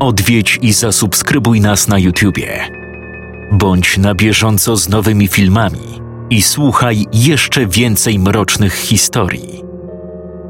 Odwiedź 0.00 0.58
i 0.62 0.72
zasubskrybuj 0.72 1.60
nas 1.60 1.88
na 1.88 1.98
YouTubie. 1.98 2.68
Bądź 3.52 3.98
na 3.98 4.14
bieżąco 4.14 4.76
z 4.76 4.88
nowymi 4.88 5.28
filmami 5.28 6.00
i 6.30 6.42
słuchaj 6.42 7.06
jeszcze 7.12 7.66
więcej 7.66 8.18
mrocznych 8.18 8.74
historii. 8.74 9.62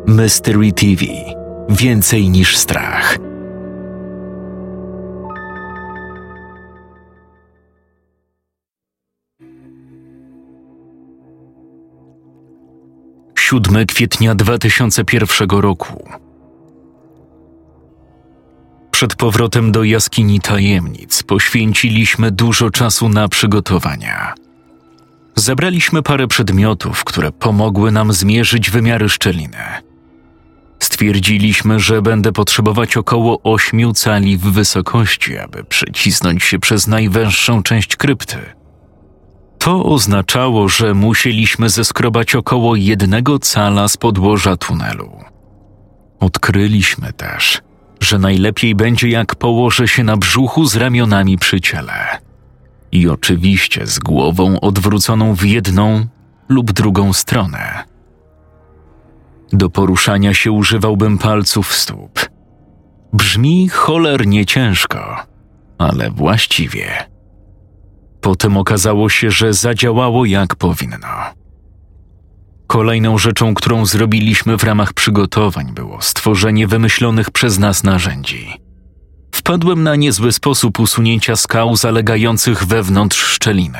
Mystery 0.06 0.72
TV 0.72 1.04
Więcej 1.68 2.30
niż 2.30 2.56
strach. 2.56 3.18
Siódme 13.38 13.86
kwietnia 13.86 14.34
2001 14.34 15.48
roku. 15.50 16.27
Przed 18.98 19.14
powrotem 19.14 19.72
do 19.72 19.84
jaskini 19.84 20.40
tajemnic 20.40 21.22
poświęciliśmy 21.22 22.30
dużo 22.30 22.70
czasu 22.70 23.08
na 23.08 23.28
przygotowania. 23.28 24.34
Zebraliśmy 25.36 26.02
parę 26.02 26.26
przedmiotów, 26.26 27.04
które 27.04 27.32
pomogły 27.32 27.92
nam 27.92 28.12
zmierzyć 28.12 28.70
wymiary 28.70 29.08
szczeliny. 29.08 29.58
Stwierdziliśmy, 30.78 31.80
że 31.80 32.02
będę 32.02 32.32
potrzebować 32.32 32.96
około 32.96 33.42
ośmiu 33.42 33.92
cali 33.92 34.36
w 34.36 34.42
wysokości, 34.42 35.38
aby 35.38 35.64
przecisnąć 35.64 36.42
się 36.44 36.58
przez 36.58 36.86
najwęższą 36.86 37.62
część 37.62 37.96
krypty. 37.96 38.38
To 39.58 39.84
oznaczało, 39.84 40.68
że 40.68 40.94
musieliśmy 40.94 41.70
zeskrobać 41.70 42.34
około 42.34 42.76
jednego 42.76 43.38
cala 43.38 43.88
z 43.88 43.96
podłoża 43.96 44.56
tunelu. 44.56 45.24
Odkryliśmy 46.20 47.12
też, 47.12 47.67
że 48.00 48.18
najlepiej 48.18 48.74
będzie 48.74 49.08
jak 49.08 49.34
położę 49.34 49.88
się 49.88 50.04
na 50.04 50.16
brzuchu 50.16 50.64
z 50.64 50.76
ramionami 50.76 51.38
przy 51.38 51.60
ciele. 51.60 52.18
I 52.92 53.08
oczywiście 53.08 53.86
z 53.86 53.98
głową 53.98 54.60
odwróconą 54.60 55.34
w 55.34 55.44
jedną 55.44 56.06
lub 56.48 56.72
drugą 56.72 57.12
stronę. 57.12 57.84
Do 59.52 59.70
poruszania 59.70 60.34
się 60.34 60.52
używałbym 60.52 61.18
palców 61.18 61.74
stóp. 61.74 62.28
Brzmi 63.12 63.68
cholernie 63.68 64.46
ciężko, 64.46 65.16
ale 65.78 66.10
właściwie. 66.10 67.08
Potem 68.20 68.56
okazało 68.56 69.08
się, 69.08 69.30
że 69.30 69.52
zadziałało 69.52 70.24
jak 70.24 70.56
powinno. 70.56 71.37
Kolejną 72.68 73.18
rzeczą, 73.18 73.54
którą 73.54 73.86
zrobiliśmy 73.86 74.58
w 74.58 74.64
ramach 74.64 74.92
przygotowań, 74.92 75.72
było 75.72 76.02
stworzenie 76.02 76.66
wymyślonych 76.66 77.30
przez 77.30 77.58
nas 77.58 77.84
narzędzi. 77.84 78.48
Wpadłem 79.32 79.82
na 79.82 79.96
niezły 79.96 80.32
sposób 80.32 80.80
usunięcia 80.80 81.36
skał 81.36 81.76
zalegających 81.76 82.64
wewnątrz 82.64 83.18
szczeliny. 83.18 83.78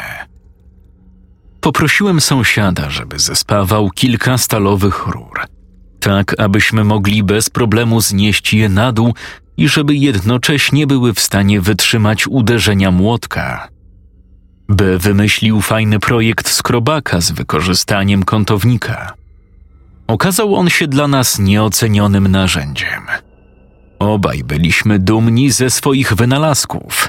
Poprosiłem 1.61 2.21
sąsiada, 2.21 2.91
żeby 2.91 3.19
zespawał 3.19 3.91
kilka 3.91 4.39
stalowych 4.39 5.07
rur, 5.07 5.41
tak 6.01 6.41
abyśmy 6.41 6.85
mogli 6.85 7.23
bez 7.23 7.51
problemu 7.51 8.01
znieść 8.01 8.55
je 8.55 8.69
na 8.69 8.93
dół 8.93 9.15
i 9.57 9.69
żeby 9.69 9.95
jednocześnie 9.95 10.87
były 10.87 11.15
w 11.15 11.21
stanie 11.21 11.61
wytrzymać 11.61 12.27
uderzenia 12.27 12.91
młotka. 12.91 13.69
B 14.69 14.99
wymyślił 14.99 15.61
fajny 15.61 15.99
projekt 15.99 16.49
skrobaka 16.49 17.21
z 17.21 17.31
wykorzystaniem 17.31 18.23
kątownika. 18.23 19.15
Okazał 20.07 20.55
on 20.55 20.69
się 20.69 20.87
dla 20.87 21.09
nas 21.09 21.39
nieocenionym 21.39 22.29
narzędziem. 22.29 23.03
Obaj 23.99 24.45
byliśmy 24.45 24.99
dumni 24.99 25.51
ze 25.51 25.71
swoich 25.71 26.15
wynalazków. 26.15 27.09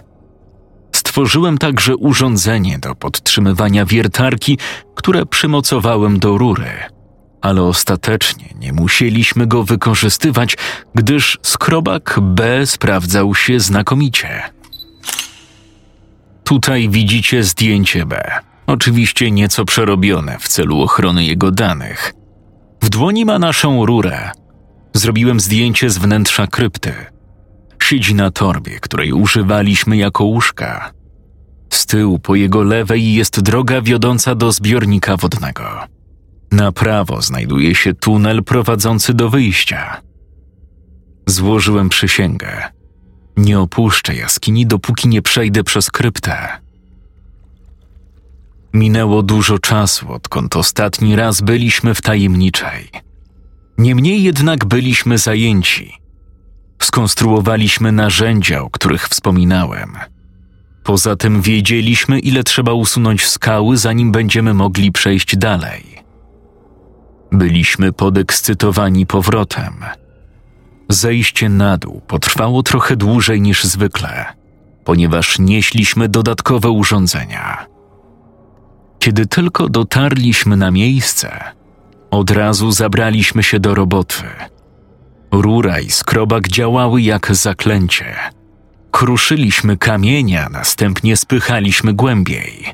Stworzyłem 0.95 1.57
także 1.57 1.95
urządzenie 1.95 2.79
do 2.79 2.95
podtrzymywania 2.95 3.85
wiertarki, 3.85 4.57
które 4.95 5.25
przymocowałem 5.25 6.19
do 6.19 6.38
rury, 6.38 6.72
ale 7.41 7.61
ostatecznie 7.63 8.45
nie 8.59 8.73
musieliśmy 8.73 9.47
go 9.47 9.63
wykorzystywać, 9.63 10.57
gdyż 10.95 11.39
skrobak 11.44 12.19
B 12.22 12.66
sprawdzał 12.66 13.35
się 13.35 13.59
znakomicie. 13.59 14.59
Tutaj 16.49 16.89
widzicie 16.89 17.43
zdjęcie 17.43 18.05
B. 18.05 18.31
Oczywiście 18.67 19.31
nieco 19.31 19.65
przerobione 19.65 20.37
w 20.39 20.47
celu 20.47 20.81
ochrony 20.81 21.25
jego 21.25 21.51
danych. 21.51 22.13
W 22.81 22.89
dłoni 22.89 23.25
ma 23.25 23.39
naszą 23.39 23.85
rurę. 23.85 24.31
Zrobiłem 24.93 25.39
zdjęcie 25.39 25.89
z 25.89 25.97
wnętrza 25.97 26.47
krypty. 26.47 26.93
Siedzi 27.83 28.15
na 28.15 28.31
torbie, 28.31 28.79
której 28.79 29.13
używaliśmy 29.13 29.97
jako 29.97 30.23
łóżka. 30.23 30.91
Z 31.69 31.85
tyłu 31.85 32.19
po 32.19 32.35
jego 32.35 32.63
lewej 32.63 33.13
jest 33.13 33.41
droga 33.41 33.81
wiodąca 33.81 34.35
do 34.35 34.51
zbiornika 34.51 35.17
wodnego. 35.17 35.63
Na 36.51 36.71
prawo 36.71 37.21
znajduje 37.21 37.75
się 37.75 37.93
tunel 37.93 38.43
prowadzący 38.43 39.13
do 39.13 39.29
wyjścia. 39.29 40.01
Złożyłem 41.27 41.89
przysięgę, 41.89 42.63
nie 43.39 43.59
opuszczę 43.59 44.16
jaskini, 44.16 44.66
dopóki 44.66 45.07
nie 45.07 45.22
przejdę 45.22 45.63
przez 45.63 45.91
kryptę. 45.91 46.47
Minęło 48.73 49.23
dużo 49.23 49.59
czasu, 49.59 50.13
odkąd 50.13 50.55
ostatni 50.55 51.16
raz 51.16 51.41
byliśmy 51.41 51.94
w 51.94 52.01
tajemniczej. 52.01 52.89
Niemniej 53.78 54.23
jednak 54.23 54.66
byliśmy 54.66 55.17
zajęci. 55.17 55.94
Skonstruowaliśmy 56.81 57.91
narzędzia, 57.91 58.61
o 58.61 58.69
których 58.69 59.07
wspominałem. 59.07 59.97
Poza 60.83 61.16
tym 61.16 61.41
wiedzieliśmy, 61.41 62.19
ile 62.19 62.44
trzeba 62.44 62.73
usunąć 62.73 63.28
skały, 63.28 63.78
zanim 63.78 64.11
będziemy 64.11 64.53
mogli 64.53 64.91
przejść 64.91 65.38
dalej. 65.38 65.83
Byliśmy 67.31 67.94
podekscytowani 67.94 69.05
powrotem– 69.05 69.73
Zejście 70.89 71.50
na 71.50 71.77
dół 71.77 72.01
potrwało 72.07 72.63
trochę 72.63 72.95
dłużej 72.95 73.41
niż 73.41 73.63
zwykle, 73.63 74.25
ponieważ 74.83 75.39
nieśliśmy 75.39 76.09
dodatkowe 76.09 76.69
urządzenia. 76.69 77.66
Kiedy 78.99 79.25
tylko 79.25 79.69
dotarliśmy 79.69 80.57
na 80.57 80.72
miejsce, 80.72 81.39
od 82.11 82.31
razu 82.31 82.72
zabraliśmy 82.72 83.44
się 83.44 83.59
do 83.59 83.75
roboty. 83.75 84.23
Rura 85.31 85.79
i 85.79 85.89
skrobak 85.89 86.47
działały 86.47 87.01
jak 87.01 87.35
zaklęcie. 87.35 88.16
Kruszyliśmy 88.91 89.78
kamienia, 89.78 90.49
następnie 90.51 91.17
spychaliśmy 91.17 91.94
głębiej. 91.94 92.66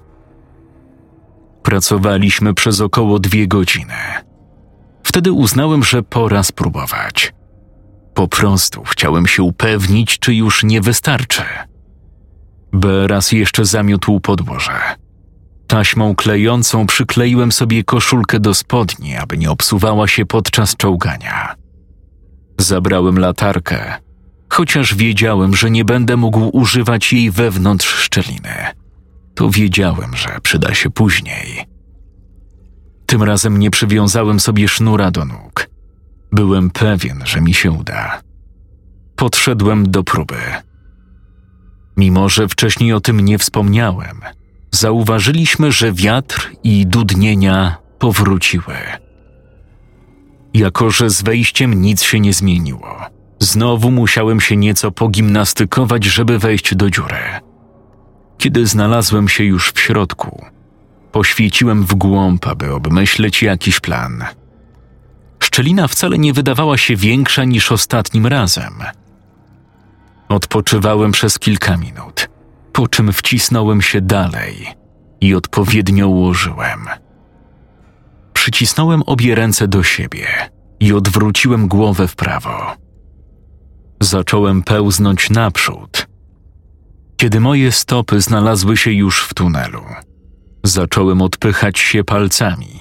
Pracowaliśmy 1.63 2.53
przez 2.53 2.81
około 2.81 3.19
dwie 3.19 3.47
godziny. 3.47 3.93
Wtedy 5.03 5.31
uznałem, 5.31 5.83
że 5.83 6.03
pora 6.03 6.43
spróbować. 6.43 7.33
Po 8.15 8.27
prostu 8.27 8.83
chciałem 8.83 9.27
się 9.27 9.43
upewnić, 9.43 10.19
czy 10.19 10.33
już 10.35 10.63
nie 10.63 10.81
wystarczy. 10.81 11.43
B 12.73 13.07
raz 13.07 13.31
jeszcze 13.31 13.65
zamiótł 13.65 14.19
podłoże. 14.19 14.79
Taśmą 15.67 16.15
klejącą 16.15 16.87
przykleiłem 16.87 17.51
sobie 17.51 17.83
koszulkę 17.83 18.39
do 18.39 18.53
spodni, 18.53 19.15
aby 19.15 19.37
nie 19.37 19.51
obsuwała 19.51 20.07
się 20.07 20.25
podczas 20.25 20.75
czołgania. 20.75 21.55
Zabrałem 22.59 23.19
latarkę, 23.19 23.93
chociaż 24.49 24.95
wiedziałem, 24.95 25.55
że 25.55 25.71
nie 25.71 25.85
będę 25.85 26.17
mógł 26.17 26.57
używać 26.57 27.13
jej 27.13 27.31
wewnątrz 27.31 27.87
szczeliny. 27.87 28.55
To 29.35 29.49
wiedziałem, 29.49 30.15
że 30.15 30.39
przyda 30.43 30.73
się 30.73 30.89
później. 30.89 31.65
Tym 33.05 33.23
razem 33.23 33.59
nie 33.59 33.71
przywiązałem 33.71 34.39
sobie 34.39 34.67
sznura 34.67 35.11
do 35.11 35.25
nóg. 35.25 35.74
Byłem 36.35 36.69
pewien, 36.69 37.21
że 37.25 37.41
mi 37.41 37.53
się 37.53 37.71
uda. 37.71 38.21
Podszedłem 39.15 39.91
do 39.91 40.03
próby. 40.03 40.37
Mimo, 41.97 42.29
że 42.29 42.47
wcześniej 42.47 42.93
o 42.93 42.99
tym 42.99 43.19
nie 43.19 43.37
wspomniałem, 43.37 44.21
zauważyliśmy, 44.71 45.71
że 45.71 45.93
wiatr 45.93 46.51
i 46.63 46.87
dudnienia 46.87 47.77
powróciły. 47.99 48.75
Jako, 50.53 50.91
że 50.91 51.09
z 51.09 51.21
wejściem 51.21 51.81
nic 51.81 52.03
się 52.03 52.19
nie 52.19 52.33
zmieniło, 52.33 52.97
znowu 53.39 53.91
musiałem 53.91 54.41
się 54.41 54.57
nieco 54.57 54.91
pogimnastykować, 54.91 56.03
żeby 56.03 56.39
wejść 56.39 56.75
do 56.75 56.89
dziury. 56.89 57.23
Kiedy 58.37 58.67
znalazłem 58.67 59.29
się 59.29 59.43
już 59.43 59.71
w 59.71 59.79
środku, 59.79 60.45
poświeciłem 61.11 61.83
w 61.83 61.95
głąb, 61.95 62.47
aby 62.47 62.73
obmyśleć 62.73 63.43
jakiś 63.43 63.79
plan– 63.79 64.23
Szczelina 65.55 65.87
wcale 65.87 66.17
nie 66.17 66.33
wydawała 66.33 66.77
się 66.77 66.95
większa 66.95 67.43
niż 67.43 67.71
ostatnim 67.71 68.27
razem. 68.27 68.73
Odpoczywałem 70.29 71.11
przez 71.11 71.39
kilka 71.39 71.77
minut, 71.77 72.29
po 72.73 72.87
czym 72.87 73.13
wcisnąłem 73.13 73.81
się 73.81 74.01
dalej 74.01 74.67
i 75.21 75.35
odpowiednio 75.35 76.07
ułożyłem. 76.07 76.87
Przycisnąłem 78.33 79.01
obie 79.05 79.35
ręce 79.35 79.67
do 79.67 79.83
siebie 79.83 80.27
i 80.79 80.93
odwróciłem 80.93 81.67
głowę 81.67 82.07
w 82.07 82.15
prawo. 82.15 82.75
Zacząłem 84.01 84.63
pełznąć 84.63 85.29
naprzód. 85.29 86.07
Kiedy 87.17 87.39
moje 87.39 87.71
stopy 87.71 88.21
znalazły 88.21 88.77
się 88.77 88.91
już 88.91 89.23
w 89.23 89.33
tunelu, 89.33 89.83
zacząłem 90.63 91.21
odpychać 91.21 91.79
się 91.79 92.03
palcami. 92.03 92.74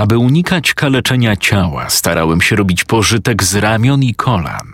Aby 0.00 0.18
unikać 0.18 0.74
kaleczenia 0.74 1.36
ciała, 1.36 1.90
starałem 1.90 2.40
się 2.40 2.56
robić 2.56 2.84
pożytek 2.84 3.44
z 3.44 3.54
ramion 3.54 4.02
i 4.02 4.14
kolan. 4.14 4.72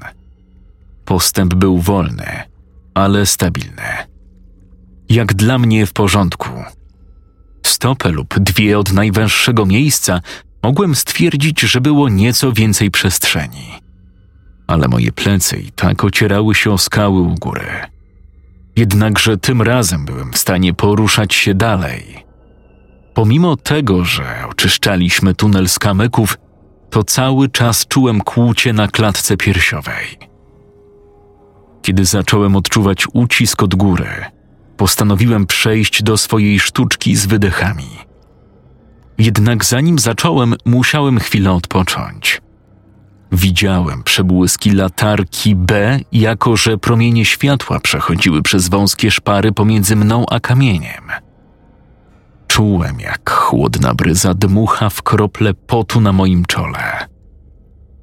Postęp 1.05 1.55
był 1.55 1.79
wolny, 1.79 2.43
ale 2.95 3.27
stabilny. 3.27 3.83
Jak 5.09 5.35
dla 5.35 5.59
mnie 5.59 5.87
w 5.87 5.93
porządku. 5.93 6.49
Stopę 7.63 8.09
lub 8.09 8.39
dwie 8.39 8.79
od 8.79 8.93
najwęższego 8.93 9.67
miejsca 9.67 10.21
mogłem 10.63 10.95
stwierdzić, 10.95 11.61
że 11.61 11.81
było 11.81 12.09
nieco 12.09 12.53
więcej 12.53 12.91
przestrzeni. 12.91 13.69
Ale 14.67 14.89
moje 14.89 15.13
plecy 15.13 15.57
i 15.57 15.73
tak 15.73 16.05
ocierały 16.05 16.55
się 16.55 16.73
o 16.73 16.79
skały 16.79 17.21
u 17.21 17.35
góry. 17.35 17.69
Jednakże 18.77 19.37
tym 19.37 19.63
razem 19.63 20.05
byłem 20.05 20.33
w 20.33 20.39
stanie 20.39 20.75
poruszać 20.75 21.35
się 21.35 21.55
dalej. 21.55 22.26
Pomimo 23.17 23.57
tego, 23.57 24.05
że 24.05 24.25
oczyszczaliśmy 24.51 25.35
tunel 25.35 25.69
z 25.69 25.79
kamyków, 25.79 26.39
to 26.91 27.05
cały 27.05 27.49
czas 27.49 27.87
czułem 27.87 28.21
kłucie 28.21 28.73
na 28.73 28.89
klatce 28.89 29.37
piersiowej. 29.37 30.19
Kiedy 31.83 32.05
zacząłem 32.05 32.57
odczuwać 32.57 33.07
ucisk 33.13 33.63
od 33.63 33.75
góry, 33.75 34.09
postanowiłem 34.77 35.47
przejść 35.47 36.03
do 36.03 36.17
swojej 36.17 36.61
sztuczki 36.61 37.17
z 37.17 37.27
wydechami. 37.27 37.89
Jednak 39.19 39.65
zanim 39.65 39.99
zacząłem, 39.99 40.55
musiałem 40.65 41.19
chwilę 41.19 41.53
odpocząć. 41.53 42.41
Widziałem 43.33 44.03
przebłyski 44.03 44.71
latarki 44.71 45.55
B, 45.55 46.01
jako 46.13 46.57
że 46.57 46.79
promienie 46.79 47.25
światła 47.25 47.81
przechodziły 47.81 48.43
przez 48.43 48.69
wąskie 48.69 49.11
szpary 49.11 49.53
pomiędzy 49.53 49.97
mną 49.97 50.25
a 50.31 50.41
kamieniem. 50.41 51.26
Czułem, 52.57 53.01
jak 53.01 53.31
chłodna 53.31 53.95
bryza 53.95 54.35
dmucha 54.35 54.91
w 54.91 55.03
krople 55.03 55.55
potu 55.55 56.01
na 56.01 56.13
moim 56.13 56.45
czole. 56.45 57.09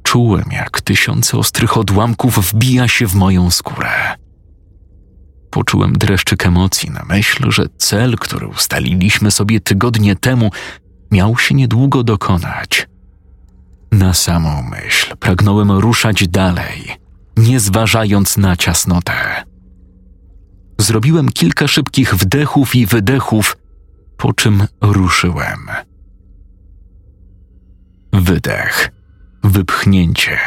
Czułem, 0.03 0.45
jak 0.51 0.81
tysiące 0.81 1.37
ostrych 1.37 1.77
odłamków 1.77 2.51
wbija 2.51 2.87
się 2.87 3.07
w 3.07 3.15
moją 3.15 3.51
skórę. 3.51 4.15
Poczułem 5.49 5.93
dreszczyk 5.93 6.45
emocji 6.45 6.91
na 6.91 7.03
myśl, 7.09 7.51
że 7.51 7.65
cel, 7.77 8.15
który 8.17 8.47
ustaliliśmy 8.47 9.31
sobie 9.31 9.59
tygodnie 9.59 10.15
temu, 10.15 10.49
miał 11.11 11.37
się 11.37 11.55
niedługo 11.55 12.03
dokonać. 12.03 12.87
Na 13.91 14.13
samą 14.13 14.63
myśl 14.63 15.17
pragnąłem 15.17 15.71
ruszać 15.71 16.27
dalej, 16.27 16.97
nie 17.37 17.59
zważając 17.59 18.37
na 18.37 18.55
ciasnotę. 18.55 19.43
Zrobiłem 20.79 21.29
kilka 21.29 21.67
szybkich 21.67 22.15
wdechów 22.15 22.75
i 22.75 22.85
wydechów, 22.85 23.57
po 24.17 24.33
czym 24.33 24.67
ruszyłem. 24.81 25.67
Wydech, 28.13 28.91
wypchnięcie, 29.43 30.39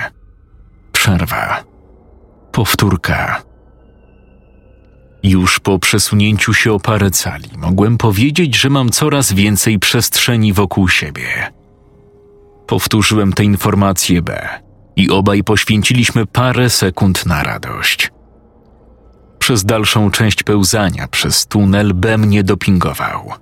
przerwa, 0.93 1.65
powtórka. 2.53 3.43
Już 5.23 5.61
po 5.61 5.79
przesunięciu 5.79 6.55
się 6.55 6.73
o 6.73 6.81
parę 6.81 7.11
cali 7.11 7.51
mogłem 7.57 7.99
powiedzieć, 7.99 8.57
że 8.57 8.71
mam 8.71 8.91
coraz 8.91 9.33
więcej 9.33 9.79
przestrzeni 9.79 10.53
wokół 10.53 10.89
siebie. 10.89 11.53
Powtórzyłem 12.67 13.33
tę 13.33 13.45
informację 13.45 14.23
B 14.23 14.49
i 14.97 15.11
obaj 15.11 15.45
poświęciliśmy 15.45 16.27
parę 16.27 16.71
sekund 16.71 17.27
na 17.27 17.43
radość. 17.43 18.11
Przez 19.39 19.65
dalszą 19.65 20.11
część 20.11 20.43
pełzania 20.43 21.09
przez 21.09 21.47
tunel 21.47 21.95
B 21.95 22.19
mnie 22.19 22.45
dopingował. 22.45 23.33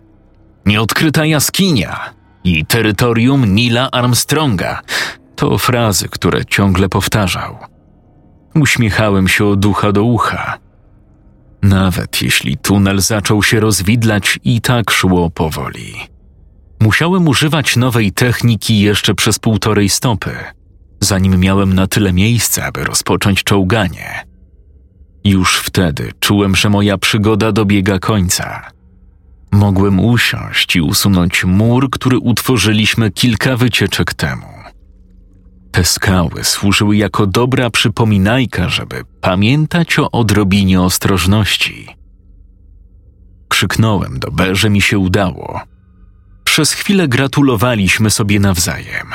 Nieodkryta 0.66 1.26
jaskinia 1.26 2.14
i 2.44 2.66
terytorium 2.66 3.54
Nila 3.54 3.90
Armstronga 3.90 4.80
to 5.36 5.58
frazy, 5.58 6.08
które 6.08 6.44
ciągle 6.44 6.88
powtarzał. 6.88 7.58
Uśmiechałem 8.54 9.28
się 9.28 9.44
od 9.44 9.64
ucha 9.64 9.92
do 9.92 10.04
ucha. 10.04 10.58
Nawet 11.62 12.22
jeśli 12.22 12.56
tunel 12.56 13.00
zaczął 13.00 13.42
się 13.42 13.60
rozwidlać, 13.60 14.38
i 14.44 14.60
tak 14.60 14.90
szło 14.90 15.30
powoli. 15.30 15.94
Musiałem 16.80 17.28
używać 17.28 17.76
nowej 17.76 18.12
techniki 18.12 18.80
jeszcze 18.80 19.14
przez 19.14 19.38
półtorej 19.38 19.88
stopy, 19.88 20.30
zanim 21.00 21.40
miałem 21.40 21.72
na 21.72 21.86
tyle 21.86 22.12
miejsca, 22.12 22.64
aby 22.64 22.84
rozpocząć 22.84 23.44
czołganie. 23.44 24.26
Już 25.24 25.58
wtedy 25.58 26.12
czułem, 26.20 26.56
że 26.56 26.70
moja 26.70 26.98
przygoda 26.98 27.52
dobiega 27.52 27.98
końca. 27.98 28.73
Mogłem 29.54 30.00
usiąść 30.00 30.76
i 30.76 30.80
usunąć 30.80 31.44
mur, 31.44 31.90
który 31.90 32.18
utworzyliśmy 32.18 33.10
kilka 33.10 33.56
wycieczek 33.56 34.14
temu. 34.14 34.46
Te 35.72 35.84
skały 35.84 36.44
służyły 36.44 36.96
jako 36.96 37.26
dobra 37.26 37.70
przypominajka, 37.70 38.68
żeby 38.68 39.02
pamiętać 39.20 39.98
o 39.98 40.10
odrobinie 40.10 40.80
ostrożności. 40.80 41.86
Krzyknąłem 43.48 44.18
do 44.18 44.30
B, 44.30 44.54
że 44.54 44.70
mi 44.70 44.80
się 44.80 44.98
udało. 44.98 45.60
Przez 46.44 46.72
chwilę 46.72 47.08
gratulowaliśmy 47.08 48.10
sobie 48.10 48.40
nawzajem. 48.40 49.06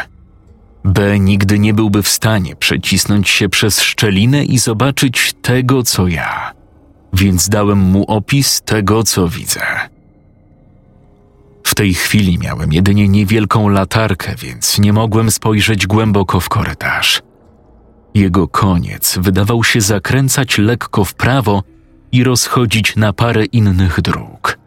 B 0.83 1.19
nigdy 1.19 1.59
nie 1.59 1.74
byłby 1.74 2.03
w 2.03 2.09
stanie 2.09 2.56
przecisnąć 2.56 3.30
się 3.30 3.50
przez 3.50 3.81
szczelinę 3.81 4.44
i 4.44 4.59
zobaczyć 4.59 5.33
tego, 5.41 5.83
co 5.83 6.07
ja, 6.07 6.53
więc 7.13 7.50
dałem 7.50 7.80
mu 7.80 8.03
opis 8.03 8.62
tego, 8.62 9.03
co 9.03 9.27
widzę. 9.27 9.89
Tej 11.80 11.94
chwili 11.94 12.40
miałem 12.40 12.74
jedynie 12.74 13.08
niewielką 13.08 13.70
latarkę, 13.70 14.36
więc 14.36 14.80
nie 14.80 14.94
mogłem 14.94 15.31
spojrzeć 15.31 15.88
głęboko 15.88 16.40
w 16.40 16.50
korytarz. 16.50 17.22
Jego 18.14 18.48
koniec 18.48 19.18
wydawał 19.22 19.64
się 19.64 19.81
zakręcać 19.81 20.58
lekko 20.58 21.06
w 21.06 21.14
prawo 21.14 21.64
i 22.12 22.24
rozchodzić 22.24 22.96
na 22.96 23.14
parę 23.14 23.46
innych 23.46 24.02
dróg. 24.02 24.60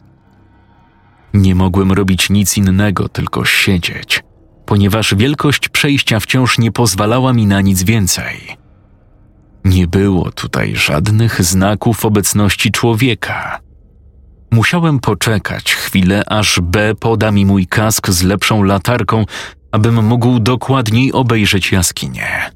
Nie 1.35 1.55
mogłem 1.55 1.93
robić 1.93 2.31
nic 2.31 2.56
innego, 2.56 3.09
tylko 3.09 3.44
siedzieć, 3.44 4.25
ponieważ 4.67 5.15
wielkość 5.15 5.69
przejścia 5.69 6.20
wciąż 6.20 6.58
nie 6.58 6.73
pozwalała 6.73 7.32
mi 7.32 7.47
na 7.47 7.61
nic 7.61 7.82
więcej. 7.82 8.56
Nie 9.65 9.87
było 9.87 10.31
tutaj 10.31 10.76
żadnych 10.76 11.43
znaków 11.43 12.05
obecności 12.05 12.70
człowieka. 12.70 13.60
Musiałem 14.53 14.99
poczekać 14.99 15.75
chwilę, 15.75 16.23
aż 16.27 16.61
B 16.63 16.94
poda 16.94 17.31
mi 17.31 17.47
mój 17.47 17.67
kask 17.67 18.11
z 18.11 18.23
lepszą 18.23 18.63
latarką, 18.63 19.25
abym 19.73 20.05
mógł 20.05 20.39
dokładniej 20.39 21.13
obejrzeć 21.13 21.73
jaskinię. 21.73 22.51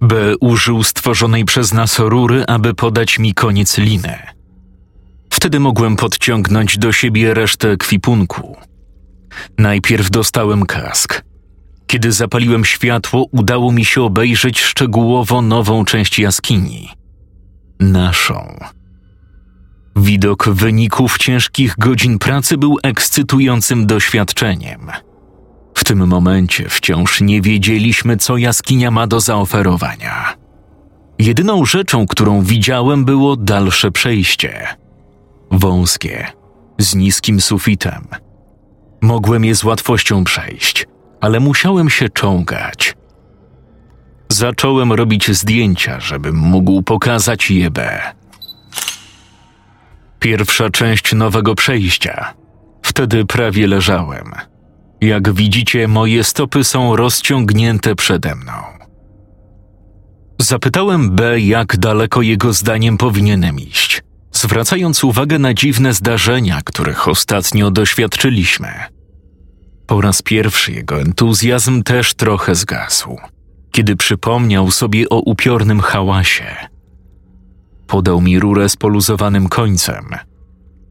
B 0.00 0.16
użył 0.40 0.82
stworzonej 0.82 1.44
przez 1.44 1.72
nas 1.72 1.98
rury, 1.98 2.44
aby 2.46 2.74
podać 2.74 3.18
mi 3.18 3.34
koniec 3.34 3.78
liny. 3.78 4.18
Wtedy 5.30 5.60
mogłem 5.60 5.96
podciągnąć 5.96 6.78
do 6.78 6.92
siebie 6.92 7.34
resztę 7.34 7.76
kwipunku. 7.76 8.56
Najpierw 9.58 10.10
dostałem 10.10 10.66
kask. 10.66 11.22
Kiedy 11.86 12.12
zapaliłem 12.12 12.64
światło, 12.64 13.26
udało 13.32 13.72
mi 13.72 13.84
się 13.84 14.02
obejrzeć 14.02 14.60
szczegółowo 14.60 15.42
nową 15.42 15.84
część 15.84 16.18
jaskini. 16.18 16.88
Naszą. 17.80 18.58
Widok 20.00 20.48
wyników 20.48 21.18
ciężkich 21.18 21.74
godzin 21.78 22.18
pracy 22.18 22.58
był 22.58 22.76
ekscytującym 22.82 23.86
doświadczeniem. 23.86 24.90
W 25.74 25.84
tym 25.84 26.06
momencie 26.06 26.68
wciąż 26.68 27.20
nie 27.20 27.40
wiedzieliśmy, 27.42 28.16
co 28.16 28.36
jaskinia 28.36 28.90
ma 28.90 29.06
do 29.06 29.20
zaoferowania. 29.20 30.34
Jedyną 31.18 31.64
rzeczą, 31.64 32.06
którą 32.06 32.42
widziałem, 32.42 33.04
było 33.04 33.36
dalsze 33.36 33.90
przejście. 33.90 34.66
Wąskie, 35.50 36.26
z 36.78 36.94
niskim 36.94 37.40
sufitem. 37.40 38.06
Mogłem 39.02 39.44
je 39.44 39.54
z 39.54 39.64
łatwością 39.64 40.24
przejść, 40.24 40.86
ale 41.20 41.40
musiałem 41.40 41.90
się 41.90 42.08
czołgać. 42.08 42.94
Zacząłem 44.28 44.92
robić 44.92 45.30
zdjęcia, 45.30 46.00
żebym 46.00 46.36
mógł 46.36 46.82
pokazać 46.82 47.50
je 47.50 47.70
B. 47.70 48.00
Pierwsza 50.18 50.70
część 50.70 51.14
nowego 51.14 51.54
przejścia. 51.54 52.34
Wtedy 52.82 53.24
prawie 53.24 53.66
leżałem. 53.66 54.32
Jak 55.00 55.32
widzicie, 55.32 55.88
moje 55.88 56.24
stopy 56.24 56.64
są 56.64 56.96
rozciągnięte 56.96 57.94
przede 57.94 58.34
mną. 58.34 58.52
Zapytałem 60.40 61.10
B, 61.10 61.40
jak 61.40 61.76
daleko 61.76 62.22
jego 62.22 62.52
zdaniem 62.52 62.96
powinienem 62.98 63.60
iść, 63.60 64.02
zwracając 64.32 65.04
uwagę 65.04 65.38
na 65.38 65.54
dziwne 65.54 65.94
zdarzenia, 65.94 66.60
których 66.64 67.08
ostatnio 67.08 67.70
doświadczyliśmy. 67.70 68.68
Po 69.86 70.00
raz 70.00 70.22
pierwszy 70.22 70.72
jego 70.72 71.00
entuzjazm 71.00 71.82
też 71.82 72.14
trochę 72.14 72.54
zgasł. 72.54 73.18
kiedy 73.72 73.96
przypomniał 73.96 74.70
sobie 74.70 75.08
o 75.08 75.20
upiornym 75.20 75.80
hałasie. 75.80 76.56
Podał 77.88 78.20
mi 78.20 78.40
rurę 78.40 78.68
z 78.68 78.76
poluzowanym 78.76 79.48
końcem. 79.48 80.04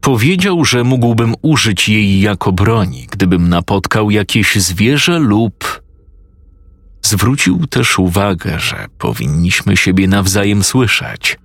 Powiedział, 0.00 0.64
że 0.64 0.84
mógłbym 0.84 1.34
użyć 1.42 1.88
jej 1.88 2.20
jako 2.20 2.52
broni, 2.52 3.06
gdybym 3.10 3.48
napotkał 3.48 4.10
jakieś 4.10 4.56
zwierzę 4.56 5.18
lub. 5.18 5.82
Zwrócił 7.02 7.66
też 7.66 7.98
uwagę, 7.98 8.58
że 8.58 8.86
powinniśmy 8.98 9.76
siebie 9.76 10.08
nawzajem 10.08 10.64
słyszeć. 10.64 11.38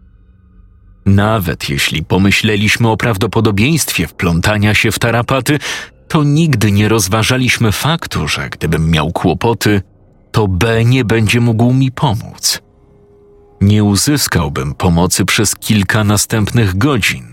Nawet 1.06 1.70
jeśli 1.70 2.04
pomyśleliśmy 2.04 2.90
o 2.90 2.98
prawdopodobieństwie 2.98 4.08
wplątania 4.08 4.74
się 4.74 4.92
w 4.92 5.00
tarapaty, 5.00 5.60
to 6.08 6.24
nigdy 6.24 6.72
nie 6.72 6.90
rozważaliśmy 6.90 7.72
faktu, 7.72 8.28
że 8.28 8.50
gdybym 8.50 8.92
miał 8.92 9.12
kłopoty, 9.12 9.82
to 10.32 10.48
B 10.48 10.86
nie 10.86 11.06
będzie 11.06 11.42
mógł 11.42 11.74
mi 11.74 11.92
pomóc. 11.92 12.63
Nie 13.64 13.84
uzyskałbym 13.84 14.74
pomocy 14.74 15.26
przez 15.26 15.56
kilka 15.56 16.04
następnych 16.04 16.78
godzin. 16.78 17.28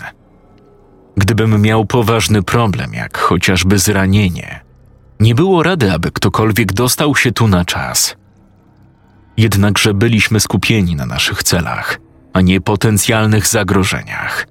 Gdybym 1.16 1.62
miał 1.62 1.84
poważny 1.84 2.42
problem, 2.42 2.94
jak 2.94 3.18
chociażby 3.18 3.78
zranienie, 3.78 4.60
nie 5.20 5.34
było 5.34 5.62
rady, 5.62 5.92
aby 5.92 6.10
ktokolwiek 6.10 6.72
dostał 6.72 7.16
się 7.16 7.32
tu 7.32 7.48
na 7.48 7.64
czas. 7.64 8.16
Jednakże 9.36 9.94
byliśmy 9.94 10.40
skupieni 10.40 10.96
na 10.96 11.06
naszych 11.06 11.42
celach, 11.42 11.98
a 12.32 12.40
nie 12.40 12.60
potencjalnych 12.60 13.46
zagrożeniach. 13.46 14.46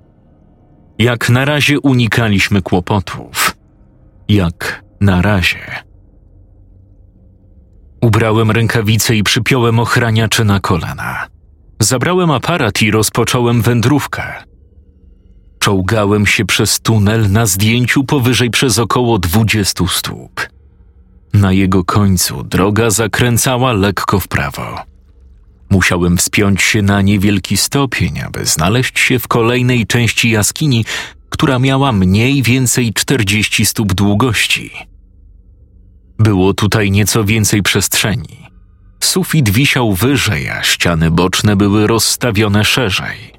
Jak 0.98 1.29
na 1.29 1.45
razie 1.45 1.79
unikaliśmy 1.79 2.62
kłopotów. 2.62 3.55
Jak 4.29 4.83
na 5.01 5.21
razie. 5.21 5.83
Ubrałem 8.01 8.51
rękawice 8.51 9.15
i 9.15 9.24
przypiąłem 9.24 9.79
ochraniacze 9.79 10.43
na 10.43 10.59
kolana. 10.59 11.38
Zabrałem 11.79 12.31
aparat 12.31 12.81
i 12.81 12.91
rozpocząłem 12.91 13.62
wędrówkę. 13.62 14.24
Czołgałem 15.59 16.25
się 16.25 16.45
przez 16.45 16.79
tunel 16.79 17.31
na 17.31 17.45
zdjęciu 17.45 18.03
powyżej 18.03 18.50
przez 18.50 18.79
około 18.79 19.19
20 19.19 19.88
stóp. 19.88 20.50
Na 21.33 21.51
jego 21.51 21.83
końcu 21.83 22.43
droga 22.43 22.89
zakręcała 22.89 23.74
lekko 23.74 24.19
w 24.19 24.27
prawo. 24.27 24.79
Musiałem 25.69 26.17
wspiąć 26.17 26.62
się 26.62 26.81
na 26.81 27.01
niewielki 27.01 27.57
stopień, 27.57 28.19
aby 28.19 28.45
znaleźć 28.45 29.00
się 29.00 29.19
w 29.19 29.27
kolejnej 29.27 29.88
części 29.88 30.29
jaskini, 30.29 30.86
która 31.29 31.59
miała 31.59 31.91
mniej 31.91 32.43
więcej 32.43 32.93
40 32.93 33.65
stóp 33.65 33.93
długości. 33.93 34.71
Było 36.19 36.53
tutaj 36.53 36.91
nieco 36.91 37.24
więcej 37.24 37.63
przestrzeni. 37.63 38.49
Sufit 39.00 39.50
wisiał 39.50 39.94
wyżej, 39.94 40.50
a 40.50 40.63
ściany 40.63 41.12
boczne 41.12 41.56
były 41.56 41.88
rozstawione 41.88 42.65
szerzej. 42.65 43.34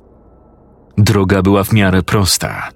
Droga 0.98 1.42
była 1.42 1.64
w 1.64 1.72
miarę 1.72 2.02
prosta. 2.02 2.70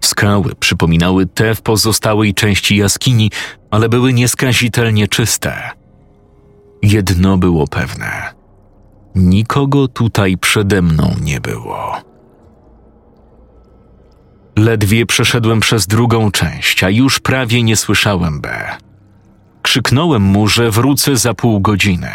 Skały 0.00 0.54
przypominały 0.54 1.26
te 1.26 1.54
w 1.54 1.62
pozostałej 1.62 2.34
części 2.34 2.76
jaskini, 2.76 3.30
ale 3.70 3.88
były 3.88 4.12
nieskazitelnie 4.12 5.08
czyste. 5.08 5.70
Jedno 6.82 7.38
było 7.38 7.66
pewne: 7.66 8.34
nikogo 9.14 9.88
tutaj 9.88 10.38
przede 10.38 10.82
mną 10.82 11.14
nie 11.20 11.40
było. 11.40 11.96
Ledwie 14.56 15.06
przeszedłem 15.06 15.60
przez 15.60 15.86
drugą 15.86 16.30
część, 16.30 16.84
a 16.84 16.90
już 16.90 17.20
prawie 17.20 17.62
nie 17.62 17.76
słyszałem 17.76 18.40
B. 18.40 18.76
Krzyknąłem 19.68 20.22
mu, 20.22 20.48
że 20.48 20.70
wrócę 20.70 21.16
za 21.16 21.34
pół 21.34 21.60
godziny. 21.60 22.10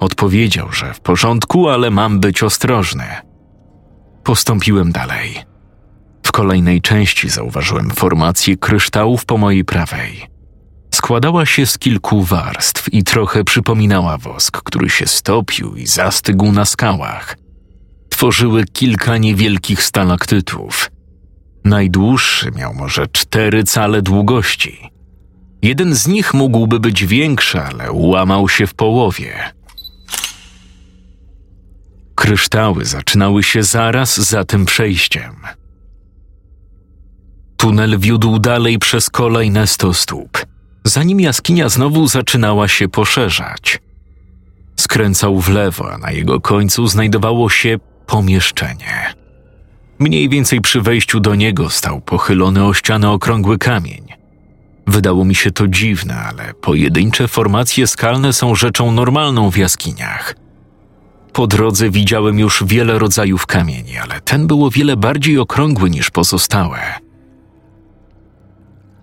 Odpowiedział, 0.00 0.72
że 0.72 0.94
w 0.94 1.00
porządku, 1.00 1.68
ale 1.68 1.90
mam 1.90 2.20
być 2.20 2.42
ostrożny. 2.42 3.04
Postąpiłem 4.24 4.92
dalej. 4.92 5.34
W 6.26 6.32
kolejnej 6.32 6.80
części 6.80 7.28
zauważyłem 7.28 7.90
formację 7.90 8.56
kryształów 8.56 9.24
po 9.24 9.38
mojej 9.38 9.64
prawej. 9.64 10.26
Składała 10.94 11.46
się 11.46 11.66
z 11.66 11.78
kilku 11.78 12.22
warstw 12.22 12.92
i 12.92 13.04
trochę 13.04 13.44
przypominała 13.44 14.18
wosk, 14.18 14.62
który 14.62 14.90
się 14.90 15.06
stopił 15.06 15.76
i 15.76 15.86
zastygł 15.86 16.52
na 16.52 16.64
skałach. 16.64 17.36
Tworzyły 18.08 18.64
kilka 18.64 19.16
niewielkich 19.16 19.82
stalaktytów. 19.82 20.90
Najdłuższy 21.64 22.50
miał 22.50 22.74
może 22.74 23.06
cztery 23.06 23.64
cale 23.64 24.02
długości. 24.02 24.93
Jeden 25.64 25.94
z 25.94 26.06
nich 26.06 26.34
mógłby 26.34 26.80
być 26.80 27.06
większy, 27.06 27.60
ale 27.60 27.92
łamał 27.92 28.48
się 28.48 28.66
w 28.66 28.74
połowie. 28.74 29.52
Kryształy 32.14 32.84
zaczynały 32.84 33.42
się 33.42 33.62
zaraz 33.62 34.16
za 34.16 34.44
tym 34.44 34.64
przejściem. 34.64 35.34
Tunel 37.56 37.98
wiódł 37.98 38.38
dalej 38.38 38.78
przez 38.78 39.10
kolejne 39.10 39.66
sto 39.66 39.94
stóp, 39.94 40.46
zanim 40.84 41.20
jaskinia 41.20 41.68
znowu 41.68 42.06
zaczynała 42.06 42.68
się 42.68 42.88
poszerzać. 42.88 43.80
Skręcał 44.76 45.40
w 45.40 45.48
lewo, 45.48 45.92
a 45.92 45.98
na 45.98 46.10
jego 46.10 46.40
końcu 46.40 46.86
znajdowało 46.86 47.50
się 47.50 47.78
pomieszczenie. 48.06 49.14
Mniej 49.98 50.28
więcej 50.28 50.60
przy 50.60 50.80
wejściu 50.80 51.20
do 51.20 51.34
niego 51.34 51.70
stał 51.70 52.00
pochylony 52.00 52.64
o 52.64 52.74
ścianę 52.74 53.10
okrągły 53.10 53.58
kamień. 53.58 54.23
Wydało 54.86 55.24
mi 55.24 55.34
się 55.34 55.50
to 55.50 55.68
dziwne, 55.68 56.16
ale 56.16 56.54
pojedyncze 56.54 57.28
formacje 57.28 57.86
skalne 57.86 58.32
są 58.32 58.54
rzeczą 58.54 58.92
normalną 58.92 59.50
w 59.50 59.56
jaskiniach. 59.56 60.34
Po 61.32 61.46
drodze 61.46 61.90
widziałem 61.90 62.38
już 62.38 62.64
wiele 62.66 62.98
rodzajów 62.98 63.46
kamieni, 63.46 63.98
ale 63.98 64.20
ten 64.20 64.46
był 64.46 64.64
o 64.64 64.70
wiele 64.70 64.96
bardziej 64.96 65.38
okrągły 65.38 65.90
niż 65.90 66.10
pozostałe. 66.10 66.78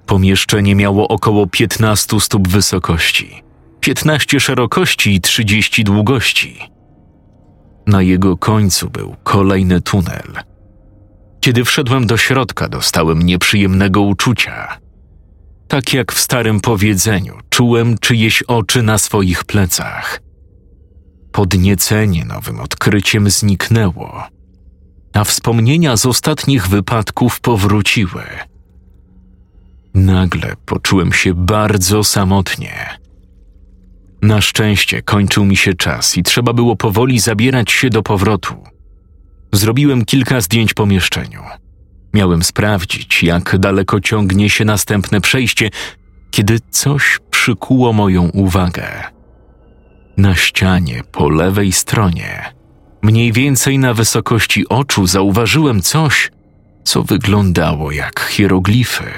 Pomieszczenie 0.06 0.76
miało 0.76 1.08
około 1.08 1.48
15 1.48 2.20
stóp 2.20 2.48
wysokości, 2.48 3.44
15 3.80 4.40
szerokości 4.40 5.16
i 5.16 5.22
30 5.22 5.84
długości. 5.84 6.60
Na 7.88 8.02
jego 8.02 8.38
końcu 8.38 8.90
był 8.90 9.16
kolejny 9.24 9.82
tunel. 9.82 10.34
Kiedy 11.40 11.66
wszedłem 11.66 12.08
do 12.08 12.18
środka, 12.18 12.70
dostałem 12.70 13.22
nieprzyjemnego 13.22 14.02
uczucia. 14.02 14.81
Tak 15.72 15.94
jak 15.94 16.12
w 16.12 16.20
starym 16.20 16.60
powiedzeniu, 16.60 17.38
czułem 17.50 17.98
czyjeś 17.98 18.44
oczy 18.44 18.84
na 18.84 18.98
swoich 18.98 19.44
plecach. 19.44 20.22
Podniecenie 21.32 22.26
nowym 22.26 22.60
odkryciem 22.60 23.30
zniknęło, 23.30 24.24
a 25.14 25.24
wspomnienia 25.24 25.98
z 25.98 26.06
ostatnich 26.06 26.68
wypadków 26.68 27.40
powróciły. 27.40 28.24
Nagle 29.94 30.56
poczułem 30.66 31.14
się 31.14 31.34
bardzo 31.34 32.04
samotnie. 32.04 33.00
Na 34.22 34.42
szczęście 34.42 35.02
kończył 35.02 35.46
mi 35.46 35.58
się 35.58 35.74
czas 35.74 36.18
i 36.18 36.24
trzeba 36.24 36.54
było 36.54 36.76
powoli 36.76 37.20
zabierać 37.20 37.72
się 37.72 37.90
do 37.90 38.04
powrotu. 38.04 38.56
Zrobiłem 39.54 40.06
kilka 40.06 40.42
zdjęć 40.42 40.74
pomieszczeniu. 40.74 41.42
Miałem 42.14 42.44
sprawdzić, 42.44 43.24
jak 43.24 43.58
daleko 43.58 44.00
ciągnie 44.00 44.50
się 44.50 44.66
następne 44.66 45.22
przejście, 45.22 45.70
kiedy 46.32 46.60
coś 46.70 47.20
przykuło 47.32 47.94
moją 47.94 48.30
uwagę. 48.30 48.88
Na 50.18 50.36
ścianie 50.36 51.02
po 51.12 51.30
lewej 51.30 51.72
stronie, 51.72 52.54
mniej 53.02 53.32
więcej 53.32 53.80
na 53.80 53.94
wysokości 53.94 54.70
oczu, 54.70 55.08
zauważyłem 55.08 55.82
coś, 55.82 56.32
co 56.84 57.04
wyglądało 57.04 57.92
jak 57.92 58.20
hieroglify. 58.20 59.12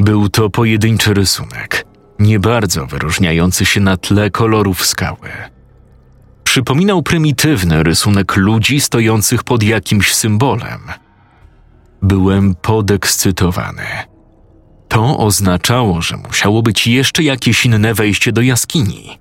Był 0.00 0.28
to 0.28 0.50
pojedynczy 0.50 1.14
rysunek, 1.14 1.84
nie 2.18 2.38
bardzo 2.38 2.86
wyróżniający 2.86 3.64
się 3.64 3.80
na 3.80 3.96
tle 3.96 4.30
kolorów 4.30 4.86
skały. 4.86 5.28
Przypominał 6.44 7.02
prymitywny 7.02 7.82
rysunek 7.82 8.36
ludzi 8.36 8.80
stojących 8.80 9.44
pod 9.44 9.62
jakimś 9.62 10.14
symbolem. 10.14 10.80
Byłem 12.02 12.54
podekscytowany. 12.54 13.86
To 14.88 15.18
oznaczało, 15.18 16.02
że 16.02 16.16
musiało 16.16 16.62
być 16.62 16.86
jeszcze 16.86 17.22
jakieś 17.22 17.66
inne 17.66 17.94
wejście 17.94 18.32
do 18.32 18.42
jaskini. 18.42 19.18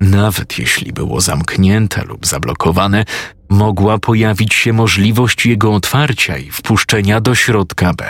Nawet 0.00 0.58
jeśli 0.58 0.92
było 0.92 1.20
zamknięte 1.20 2.04
lub 2.04 2.26
zablokowane, 2.26 3.04
mogła 3.48 3.98
pojawić 3.98 4.54
się 4.54 4.72
możliwość 4.72 5.46
jego 5.46 5.74
otwarcia 5.74 6.38
i 6.38 6.50
wpuszczenia 6.50 7.20
do 7.20 7.34
środka 7.34 7.92
B. 7.94 8.04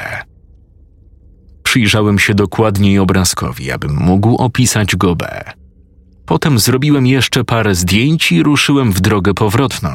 Przyjrzałem 1.62 2.18
się 2.18 2.34
dokładniej 2.34 2.98
obrazkowi, 2.98 3.72
abym 3.72 3.96
mógł 3.96 4.36
opisać 4.36 4.96
go 4.96 5.16
B. 5.16 5.44
Potem 6.26 6.58
zrobiłem 6.58 7.06
jeszcze 7.06 7.44
parę 7.44 7.74
zdjęć 7.74 8.32
i 8.32 8.42
ruszyłem 8.42 8.92
w 8.92 9.00
drogę 9.00 9.34
powrotną. 9.34 9.90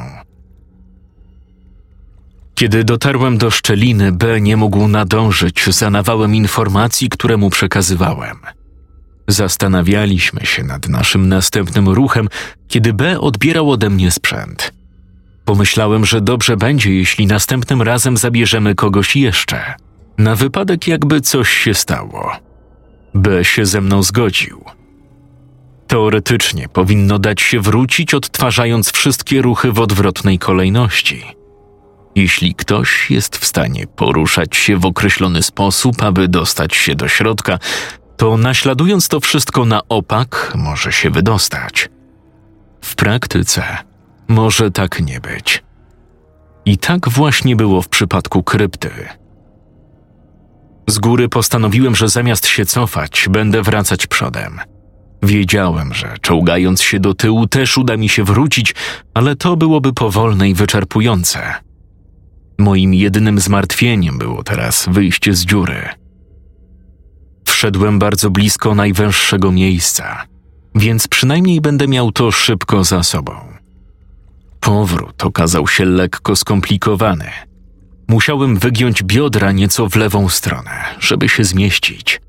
Kiedy 2.56 2.84
dotarłem 2.84 3.38
do 3.38 3.52
szczeliny, 3.52 4.12
B 4.12 4.42
nie 4.42 4.58
mógł 4.58 4.88
nadążyć 4.88 5.66
za 5.66 5.90
nawałem 5.90 6.36
informacji, 6.36 7.10
które 7.10 7.38
mu 7.38 7.50
przekazywałem. 7.50 8.38
Zastanawialiśmy 9.28 10.46
się 10.46 10.64
nad 10.64 10.90
naszym 10.90 11.30
następnym 11.30 11.90
ruchem, 11.90 12.30
kiedy 12.68 12.94
B 12.94 13.20
odbierał 13.20 13.72
ode 13.72 13.90
mnie 13.90 14.12
sprzęt. 14.12 14.74
Pomyślałem, 15.46 16.06
że 16.06 16.22
dobrze 16.22 16.58
będzie, 16.58 16.94
jeśli 16.94 17.28
następnym 17.28 17.82
razem 17.82 18.18
zabierzemy 18.18 18.76
kogoś 18.76 19.16
jeszcze, 19.16 19.74
na 20.18 20.36
wypadek 20.36 20.88
jakby 20.88 21.22
coś 21.22 21.50
się 21.50 21.74
stało. 21.74 22.32
B 23.14 23.46
się 23.46 23.66
ze 23.66 23.82
mną 23.82 24.04
zgodził. 24.04 24.64
Teoretycznie 25.88 26.70
powinno 26.70 27.20
dać 27.20 27.42
się 27.42 27.60
wrócić, 27.60 28.14
odtwarzając 28.14 28.92
wszystkie 28.92 29.42
ruchy 29.42 29.72
w 29.72 29.80
odwrotnej 29.80 30.40
kolejności. 30.40 31.24
Jeśli 32.16 32.56
ktoś 32.56 33.12
jest 33.12 33.38
w 33.38 33.46
stanie 33.46 33.88
poruszać 33.88 34.56
się 34.56 34.78
w 34.78 34.86
określony 34.86 35.44
sposób, 35.44 36.04
aby 36.04 36.28
dostać 36.28 36.76
się 36.76 36.96
do 36.96 37.08
środka, 37.08 37.60
to 38.18 38.38
naśladując 38.38 39.08
to 39.08 39.20
wszystko 39.20 39.66
na 39.66 39.82
opak, 39.90 40.54
może 40.56 40.92
się 40.92 41.10
wydostać. 41.10 41.90
W 42.82 42.96
praktyce 42.96 43.64
może 44.28 44.72
tak 44.72 45.02
nie 45.02 45.20
być. 45.20 45.64
I 46.66 46.78
tak 46.78 47.10
właśnie 47.10 47.56
było 47.56 47.82
w 47.82 47.90
przypadku 47.90 48.44
krypty. 48.44 48.90
Z 50.88 51.00
góry 51.00 51.30
postanowiłem, 51.30 51.96
że 51.96 52.10
zamiast 52.10 52.48
się 52.48 52.66
cofać, 52.66 53.28
będę 53.30 53.62
wracać 53.62 54.08
przodem. 54.08 54.60
Wiedziałem, 55.24 55.94
że 55.94 56.16
czołgając 56.22 56.82
się 56.82 57.00
do 57.00 57.14
tyłu 57.14 57.48
też 57.48 57.78
uda 57.78 57.98
mi 57.98 58.10
się 58.10 58.24
wrócić, 58.24 58.76
ale 59.14 59.36
to 59.36 59.58
byłoby 59.58 59.94
powolne 59.94 60.50
i 60.50 60.54
wyczerpujące. 60.54 61.54
Moim 62.58 62.94
jedynym 62.94 63.40
zmartwieniem 63.40 64.18
było 64.18 64.44
teraz 64.44 64.86
wyjście 64.92 65.34
z 65.34 65.46
dziury. 65.46 65.90
Wszedłem 67.46 68.00
bardzo 68.00 68.30
blisko 68.30 68.76
najwęższego 68.76 69.52
miejsca, 69.52 70.26
więc 70.76 71.08
przynajmniej 71.08 71.62
będę 71.62 71.88
miał 71.88 72.12
to 72.12 72.32
szybko 72.32 72.84
za 72.84 73.04
sobą. 73.04 73.34
Powrót 74.60 75.24
okazał 75.24 75.68
się 75.68 75.86
lekko 75.86 76.36
skomplikowany. 76.36 77.30
Musiałem 78.08 78.58
wygiąć 78.58 79.04
biodra 79.04 79.52
nieco 79.52 79.90
w 79.90 79.96
lewą 79.96 80.30
stronę, 80.30 80.72
żeby 81.00 81.30
się 81.30 81.44
zmieścić. 81.44 82.22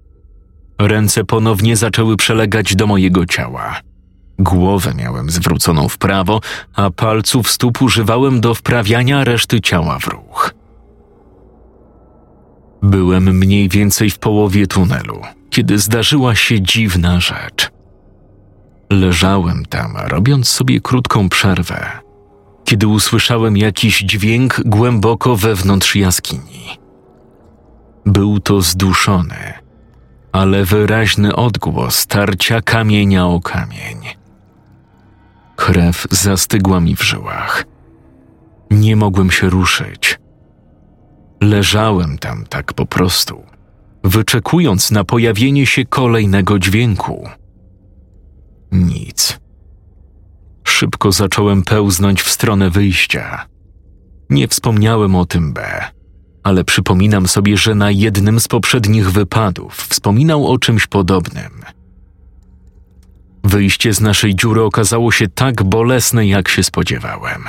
Ręce 0.78 1.24
ponownie 1.24 1.76
zaczęły 1.76 2.16
przelegać 2.16 2.76
do 2.76 2.86
mojego 2.86 3.26
ciała. 3.26 3.80
Głowę 4.38 4.92
miałem 4.94 5.30
zwróconą 5.30 5.88
w 5.88 5.98
prawo, 5.98 6.40
a 6.74 6.90
palców 6.90 7.50
stóp 7.50 7.82
używałem 7.82 8.40
do 8.40 8.54
wprawiania 8.54 9.24
reszty 9.24 9.60
ciała 9.60 9.98
w 9.98 10.06
ruch. 10.06 10.54
Byłem 12.82 13.38
mniej 13.38 13.68
więcej 13.68 14.10
w 14.10 14.18
połowie 14.18 14.66
tunelu, 14.66 15.20
kiedy 15.50 15.78
zdarzyła 15.78 16.34
się 16.34 16.60
dziwna 16.60 17.20
rzecz. 17.20 17.70
Leżałem 18.90 19.64
tam, 19.64 19.96
robiąc 19.96 20.48
sobie 20.48 20.80
krótką 20.80 21.28
przerwę, 21.28 21.86
kiedy 22.64 22.86
usłyszałem 22.86 23.56
jakiś 23.56 23.98
dźwięk 23.98 24.60
głęboko 24.64 25.36
wewnątrz 25.36 25.96
jaskini. 25.96 26.78
Był 28.06 28.40
to 28.40 28.60
zduszony, 28.60 29.52
ale 30.32 30.64
wyraźny 30.64 31.36
odgłos 31.36 32.06
tarcia 32.06 32.60
kamienia 32.60 33.26
o 33.26 33.40
kamień. 33.40 34.23
Krew 35.56 36.06
zastygła 36.10 36.80
mi 36.80 36.96
w 36.96 37.02
żyłach. 37.02 37.64
Nie 38.70 38.96
mogłem 38.96 39.30
się 39.30 39.50
ruszyć. 39.50 40.18
Leżałem 41.40 42.18
tam 42.18 42.44
tak 42.46 42.72
po 42.72 42.86
prostu, 42.86 43.44
wyczekując 44.04 44.90
na 44.90 45.04
pojawienie 45.04 45.66
się 45.66 45.84
kolejnego 45.84 46.58
dźwięku. 46.58 47.28
Nic. 48.72 49.38
Szybko 50.64 51.12
zacząłem 51.12 51.62
pełznąć 51.62 52.22
w 52.22 52.30
stronę 52.30 52.70
wyjścia. 52.70 53.46
Nie 54.30 54.48
wspomniałem 54.48 55.14
o 55.14 55.24
tym 55.24 55.52
B, 55.52 55.84
ale 56.42 56.64
przypominam 56.64 57.28
sobie, 57.28 57.56
że 57.56 57.74
na 57.74 57.90
jednym 57.90 58.40
z 58.40 58.48
poprzednich 58.48 59.12
wypadów 59.12 59.74
wspominał 59.74 60.46
o 60.46 60.58
czymś 60.58 60.86
podobnym. 60.86 61.73
Wyjście 63.44 63.94
z 63.94 64.00
naszej 64.00 64.34
dziury 64.34 64.62
okazało 64.62 65.12
się 65.12 65.28
tak 65.28 65.62
bolesne, 65.62 66.26
jak 66.26 66.48
się 66.48 66.62
spodziewałem. 66.62 67.44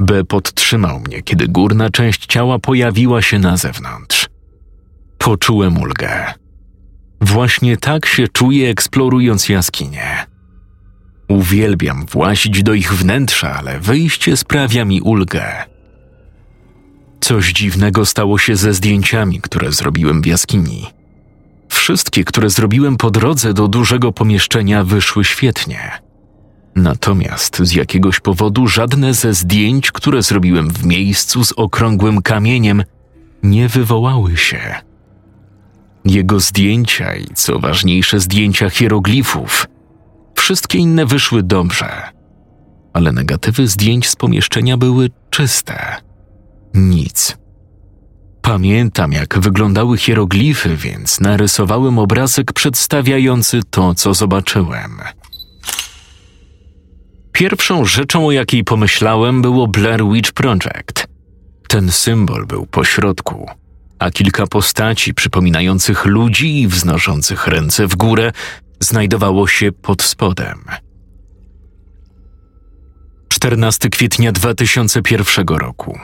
B 0.00 0.24
podtrzymał 0.24 1.00
mnie, 1.00 1.22
kiedy 1.22 1.48
górna 1.48 1.90
część 1.90 2.26
ciała 2.26 2.58
pojawiła 2.58 3.22
się 3.22 3.38
na 3.38 3.56
zewnątrz. 3.56 4.28
Poczułem 5.18 5.78
ulgę. 5.78 6.34
Właśnie 7.20 7.76
tak 7.76 8.06
się 8.06 8.28
czuję, 8.28 8.70
eksplorując 8.70 9.48
jaskinie. 9.48 10.26
Uwielbiam 11.28 12.06
włazić 12.06 12.62
do 12.62 12.74
ich 12.74 12.94
wnętrza, 12.94 13.54
ale 13.54 13.80
wyjście 13.80 14.36
sprawia 14.36 14.84
mi 14.84 15.00
ulgę. 15.00 15.64
Coś 17.20 17.52
dziwnego 17.52 18.06
stało 18.06 18.38
się 18.38 18.56
ze 18.56 18.74
zdjęciami, 18.74 19.40
które 19.40 19.72
zrobiłem 19.72 20.22
w 20.22 20.26
jaskini. 20.26 20.86
Wszystkie, 21.68 22.24
które 22.24 22.50
zrobiłem 22.50 22.96
po 22.96 23.10
drodze 23.10 23.54
do 23.54 23.68
dużego 23.68 24.12
pomieszczenia, 24.12 24.84
wyszły 24.84 25.24
świetnie. 25.24 25.90
Natomiast 26.76 27.58
z 27.62 27.72
jakiegoś 27.72 28.20
powodu 28.20 28.66
żadne 28.66 29.14
ze 29.14 29.34
zdjęć, 29.34 29.92
które 29.92 30.22
zrobiłem 30.22 30.70
w 30.70 30.84
miejscu 30.84 31.44
z 31.44 31.52
okrągłym 31.52 32.22
kamieniem, 32.22 32.84
nie 33.42 33.68
wywołały 33.68 34.36
się. 34.36 34.74
Jego 36.04 36.40
zdjęcia 36.40 37.14
i 37.14 37.26
co 37.34 37.58
ważniejsze, 37.58 38.20
zdjęcia 38.20 38.70
hieroglifów, 38.70 39.66
wszystkie 40.34 40.78
inne 40.78 41.06
wyszły 41.06 41.42
dobrze, 41.42 42.02
ale 42.92 43.12
negatywy 43.12 43.68
zdjęć 43.68 44.08
z 44.08 44.16
pomieszczenia 44.16 44.76
były 44.76 45.10
czyste. 45.30 45.96
Nic. 46.74 47.43
Pamiętam, 48.44 49.12
jak 49.12 49.38
wyglądały 49.38 49.98
hieroglify, 49.98 50.76
więc 50.76 51.20
narysowałem 51.20 51.98
obrazek 51.98 52.52
przedstawiający 52.52 53.60
to, 53.70 53.94
co 53.94 54.14
zobaczyłem. 54.14 54.98
Pierwszą 57.32 57.84
rzeczą, 57.84 58.26
o 58.26 58.32
jakiej 58.32 58.64
pomyślałem, 58.64 59.42
było 59.42 59.68
Blair 59.68 60.04
Witch 60.12 60.32
Project. 60.32 61.06
Ten 61.68 61.92
symbol 61.92 62.46
był 62.46 62.66
po 62.66 62.84
środku, 62.84 63.50
a 63.98 64.10
kilka 64.10 64.46
postaci 64.46 65.14
przypominających 65.14 66.04
ludzi 66.04 66.60
i 66.60 66.68
wznoszących 66.68 67.46
ręce 67.46 67.86
w 67.86 67.96
górę 67.96 68.32
znajdowało 68.80 69.46
się 69.46 69.72
pod 69.72 70.02
spodem. 70.02 70.64
14 73.28 73.88
kwietnia 73.88 74.32
2001 74.32 75.46
roku. 75.48 75.98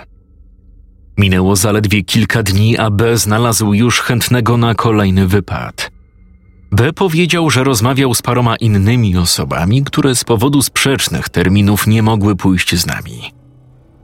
Minęło 1.21 1.57
zaledwie 1.57 2.03
kilka 2.03 2.43
dni, 2.43 2.79
a 2.79 2.91
B 2.91 3.17
znalazł 3.17 3.75
już 3.75 4.01
chętnego 4.01 4.57
na 4.57 4.75
kolejny 4.75 5.27
wypad. 5.27 5.91
B 6.73 6.93
powiedział, 6.93 7.51
że 7.51 7.65
rozmawiał 7.65 8.15
z 8.15 8.23
paroma 8.23 8.57
innymi 8.57 9.17
osobami, 9.17 9.85
które 9.85 10.15
z 10.15 10.25
powodu 10.25 10.63
sprzecznych 10.63 11.29
terminów 11.29 11.87
nie 11.87 12.03
mogły 12.03 12.37
pójść 12.37 12.75
z 12.75 12.87
nami. 12.87 13.33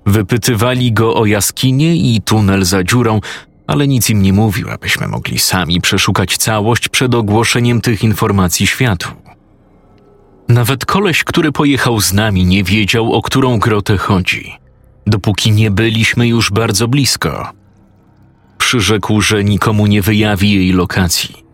Wypytywali 0.07 0.93
go 0.93 1.15
o 1.15 1.27
jaskinie 1.27 1.97
i 1.97 2.21
tunel 2.21 2.65
za 2.65 2.85
dziurą, 2.85 3.21
ale 3.67 3.89
nic 3.89 4.11
im 4.11 4.23
nie 4.23 4.33
mówił, 4.33 4.71
abyśmy 4.71 5.09
mogli 5.09 5.39
sami 5.39 5.81
przeszukać 5.81 6.37
całość 6.37 6.89
przed 6.89 7.15
ogłoszeniem 7.15 7.81
tych 7.81 8.05
informacji 8.05 8.67
światu. 8.67 9.09
Nawet 10.49 10.85
koleś, 10.85 11.25
który 11.25 11.53
pojechał 11.53 12.01
z 12.01 12.13
nami, 12.13 12.45
nie 12.45 12.65
wiedział, 12.65 13.13
o 13.13 13.23
którą 13.23 13.59
grotę 13.59 13.99
chodzi, 13.99 14.66
dopóki 15.07 15.53
nie 15.53 15.71
byliśmy 15.71 16.29
już 16.29 16.51
bardzo 16.51 16.89
blisko. 16.89 17.53
Przyrzekł, 18.59 19.21
że 19.21 19.45
nikomu 19.45 19.87
nie 19.87 20.03
wyjawi 20.03 20.53
jej 20.53 20.73
lokacji. 20.73 21.47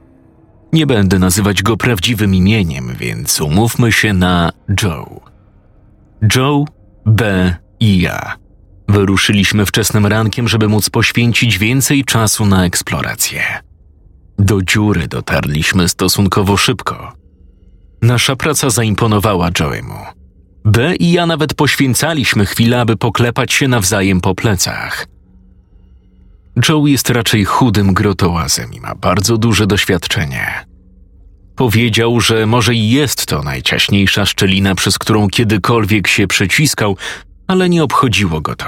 Nie 0.73 0.87
będę 0.87 1.19
nazywać 1.19 1.63
go 1.63 1.77
prawdziwym 1.77 2.35
imieniem, 2.35 2.95
więc 2.99 3.41
umówmy 3.41 3.93
się 3.93 4.13
na 4.13 4.53
Joe. 4.83 5.21
Joe, 6.37 6.65
B 7.07 7.55
i 7.81 8.01
ja. 8.01 8.37
Wyruszyliśmy 8.89 9.67
wczesnym 9.67 10.07
rankiem, 10.07 10.49
żeby 10.49 10.69
móc 10.69 10.91
poświęcić 10.91 11.59
więcej 11.59 12.05
czasu 12.05 12.47
na 12.47 12.65
eksplorację. 12.65 13.43
Do 14.39 14.63
dziury 14.63 15.09
dotarliśmy 15.09 15.89
stosunkowo 15.89 16.57
szybko. 16.57 17.13
Nasza 18.03 18.37
praca 18.37 18.71
zaimponowała 18.71 19.51
Joemu. 19.61 20.22
B 20.73 20.97
i 20.97 21.13
ja 21.13 21.27
nawet 21.27 21.55
poświęcaliśmy 21.55 22.47
chwilę, 22.47 22.81
aby 22.81 22.97
poklepać 22.97 23.53
się 23.53 23.69
nawzajem 23.69 24.21
po 24.21 24.35
plecach. 24.35 25.07
Joe 26.69 26.87
jest 26.87 27.11
raczej 27.11 27.45
chudym 27.45 27.95
grotołazem 27.95 28.73
i 28.75 28.81
ma 28.81 28.95
bardzo 28.95 29.39
duże 29.39 29.67
doświadczenie. 29.67 30.65
Powiedział, 31.57 32.21
że 32.21 32.47
może 32.47 32.75
i 32.75 32.91
jest 32.91 33.27
to 33.27 33.43
najciaśniejsza 33.43 34.27
szczelina, 34.27 34.75
przez 34.75 34.99
którą 34.99 35.29
kiedykolwiek 35.29 36.09
się 36.09 36.27
przeciskał, 36.27 36.97
ale 37.47 37.69
nie 37.69 37.85
obchodziło 37.85 38.41
go 38.41 38.57
to. 38.57 38.67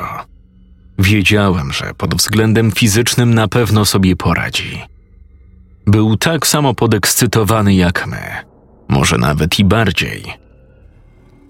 Wiedziałem, 0.98 1.72
że 1.72 1.94
pod 1.94 2.14
względem 2.14 2.72
fizycznym 2.72 3.34
na 3.34 3.48
pewno 3.48 3.84
sobie 3.84 4.16
poradzi. 4.16 4.82
Był 5.86 6.16
tak 6.16 6.46
samo 6.46 6.74
podekscytowany 6.74 7.74
jak 7.74 8.06
my, 8.06 8.22
może 8.88 9.18
nawet 9.18 9.58
i 9.58 9.64
bardziej. 9.64 10.43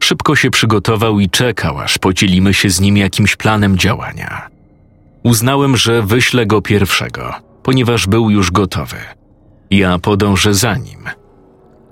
Szybko 0.05 0.37
się 0.37 0.51
przygotował 0.51 1.21
i 1.21 1.31
czekał, 1.31 1.79
aż 1.79 1.99
podzielimy 1.99 2.55
się 2.55 2.71
z 2.71 2.81
nim 2.81 2.97
jakimś 2.97 3.37
planem 3.37 3.79
działania. 3.79 4.49
Uznałem, 5.23 5.77
że 5.77 6.03
wyślę 6.03 6.47
go 6.47 6.63
pierwszego, 6.63 7.35
ponieważ 7.63 8.07
był 8.07 8.31
już 8.31 8.51
gotowy. 8.51 8.97
Ja 9.71 9.99
podążę 9.99 10.55
za 10.55 10.77
nim. 10.77 10.99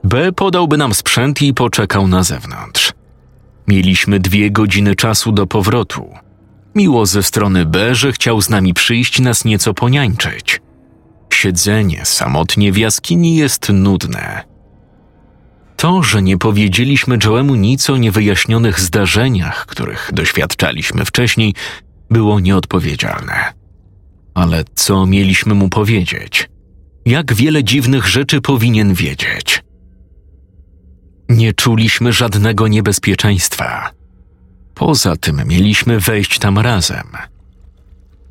B 0.05 0.33
podałby 0.33 0.77
nam 0.77 0.95
sprzęt 0.95 1.43
i 1.43 1.55
poczekał 1.55 2.09
na 2.09 2.23
zewnątrz. 2.23 2.93
Mieliśmy 3.69 4.21
dwie 4.21 4.51
godziny 4.51 4.97
czasu 4.97 5.33
do 5.33 5.47
powrotu. 5.47 6.15
Miło 6.75 7.07
ze 7.07 7.23
strony 7.23 7.67
B, 7.67 7.95
że 7.95 8.13
chciał 8.13 8.43
z 8.43 8.49
nami 8.49 8.75
przyjść 8.75 9.21
nas 9.21 9.45
nieco 9.45 9.75
poniańczyć. 9.75 10.61
Siedzenie 11.33 12.05
samotnie 12.05 12.73
w 12.73 12.77
jaskini 12.77 13.37
jest 13.37 13.69
nudne. 13.69 14.52
To, 15.83 16.03
że 16.03 16.23
nie 16.23 16.39
powiedzieliśmy 16.39 17.19
Joemu 17.25 17.55
nic 17.55 17.91
o 17.91 17.97
niewyjaśnionych 17.97 18.81
zdarzeniach, 18.81 19.67
których 19.67 20.11
doświadczaliśmy 20.13 21.05
wcześniej, 21.05 21.55
było 22.11 22.41
nieodpowiedzialne. 22.41 23.53
Ale 24.35 24.65
co 24.75 25.07
mieliśmy 25.07 25.55
mu 25.55 25.69
powiedzieć? 25.69 26.49
Jak 27.07 27.35
wiele 27.35 27.65
dziwnych 27.65 28.07
rzeczy 28.07 28.41
powinien 28.41 28.95
wiedzieć? 28.95 29.65
Nie 31.29 31.53
czuliśmy 31.53 32.13
żadnego 32.13 32.69
niebezpieczeństwa. 32.69 33.91
Poza 34.75 35.17
tym 35.17 35.43
mieliśmy 35.47 36.01
wejść 36.01 36.39
tam 36.39 36.59
razem. 36.59 37.07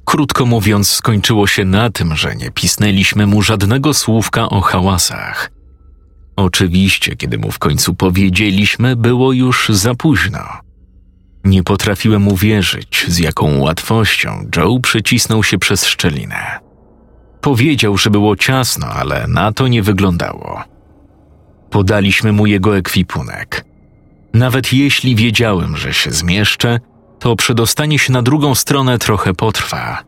Krótko 0.05 0.45
mówiąc, 0.45 0.89
skończyło 0.89 1.47
się 1.47 1.65
na 1.65 1.89
tym, 1.89 2.15
że 2.15 2.35
nie 2.35 2.51
pisnęliśmy 2.51 3.27
mu 3.27 3.41
żadnego 3.41 3.93
słówka 3.93 4.49
o 4.49 4.61
hałasach. 4.61 5.61
Oczywiście, 6.35 7.15
kiedy 7.15 7.37
mu 7.37 7.51
w 7.51 7.59
końcu 7.59 7.95
powiedzieliśmy, 7.95 8.95
było 8.95 9.33
już 9.33 9.69
za 9.69 9.95
późno. 9.95 10.39
Nie 11.43 11.63
potrafiłem 11.63 12.27
uwierzyć, 12.27 13.05
z 13.07 13.17
jaką 13.19 13.59
łatwością 13.59 14.49
Joe 14.55 14.79
przycisnął 14.79 15.43
się 15.43 15.57
przez 15.57 15.85
szczelinę. 15.85 16.59
Powiedział, 17.41 17.97
że 17.97 18.09
było 18.09 18.35
ciasno, 18.35 18.87
ale 18.87 19.27
na 19.27 19.51
to 19.51 19.67
nie 19.67 19.83
wyglądało. 19.83 20.63
Podaliśmy 21.69 22.31
mu 22.31 22.45
jego 22.45 22.77
ekwipunek. 22.77 23.65
Nawet 24.33 24.73
jeśli 24.73 25.15
wiedziałem, 25.15 25.77
że 25.77 25.93
się 25.93 26.11
zmieszczę, 26.11 26.79
to 27.19 27.35
przedostanie 27.35 27.99
się 27.99 28.13
na 28.13 28.21
drugą 28.21 28.55
stronę 28.55 28.99
trochę 28.99 29.33
potrwa. 29.33 30.03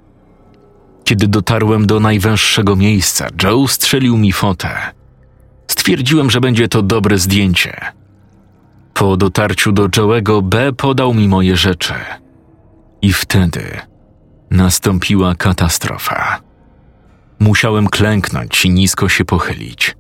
Kiedy 1.04 1.28
dotarłem 1.28 1.88
do 1.88 2.00
najwęższego 2.00 2.76
miejsca, 2.76 3.28
Joe 3.44 3.68
strzelił 3.68 4.18
mi 4.18 4.32
fotę. 4.32 4.92
Stwierdziłem, 5.68 6.32
że 6.32 6.42
będzie 6.42 6.68
to 6.68 6.82
dobre 6.82 7.18
zdjęcie. 7.18 7.82
Po 8.94 9.18
dotarciu 9.18 9.72
do 9.72 9.90
Joe'ego 9.90 10.44
B 10.44 10.74
podał 10.74 11.14
mi 11.14 11.28
moje 11.28 11.58
rzeczy. 11.58 11.94
I 13.02 13.14
wtedy 13.14 13.80
nastąpiła 14.52 15.36
katastrofa. 15.36 16.40
Musiałem 17.40 17.88
klęknąć 17.88 18.66
i 18.66 18.70
nisko 18.70 19.10
się 19.10 19.26
pochylić. 19.26 19.96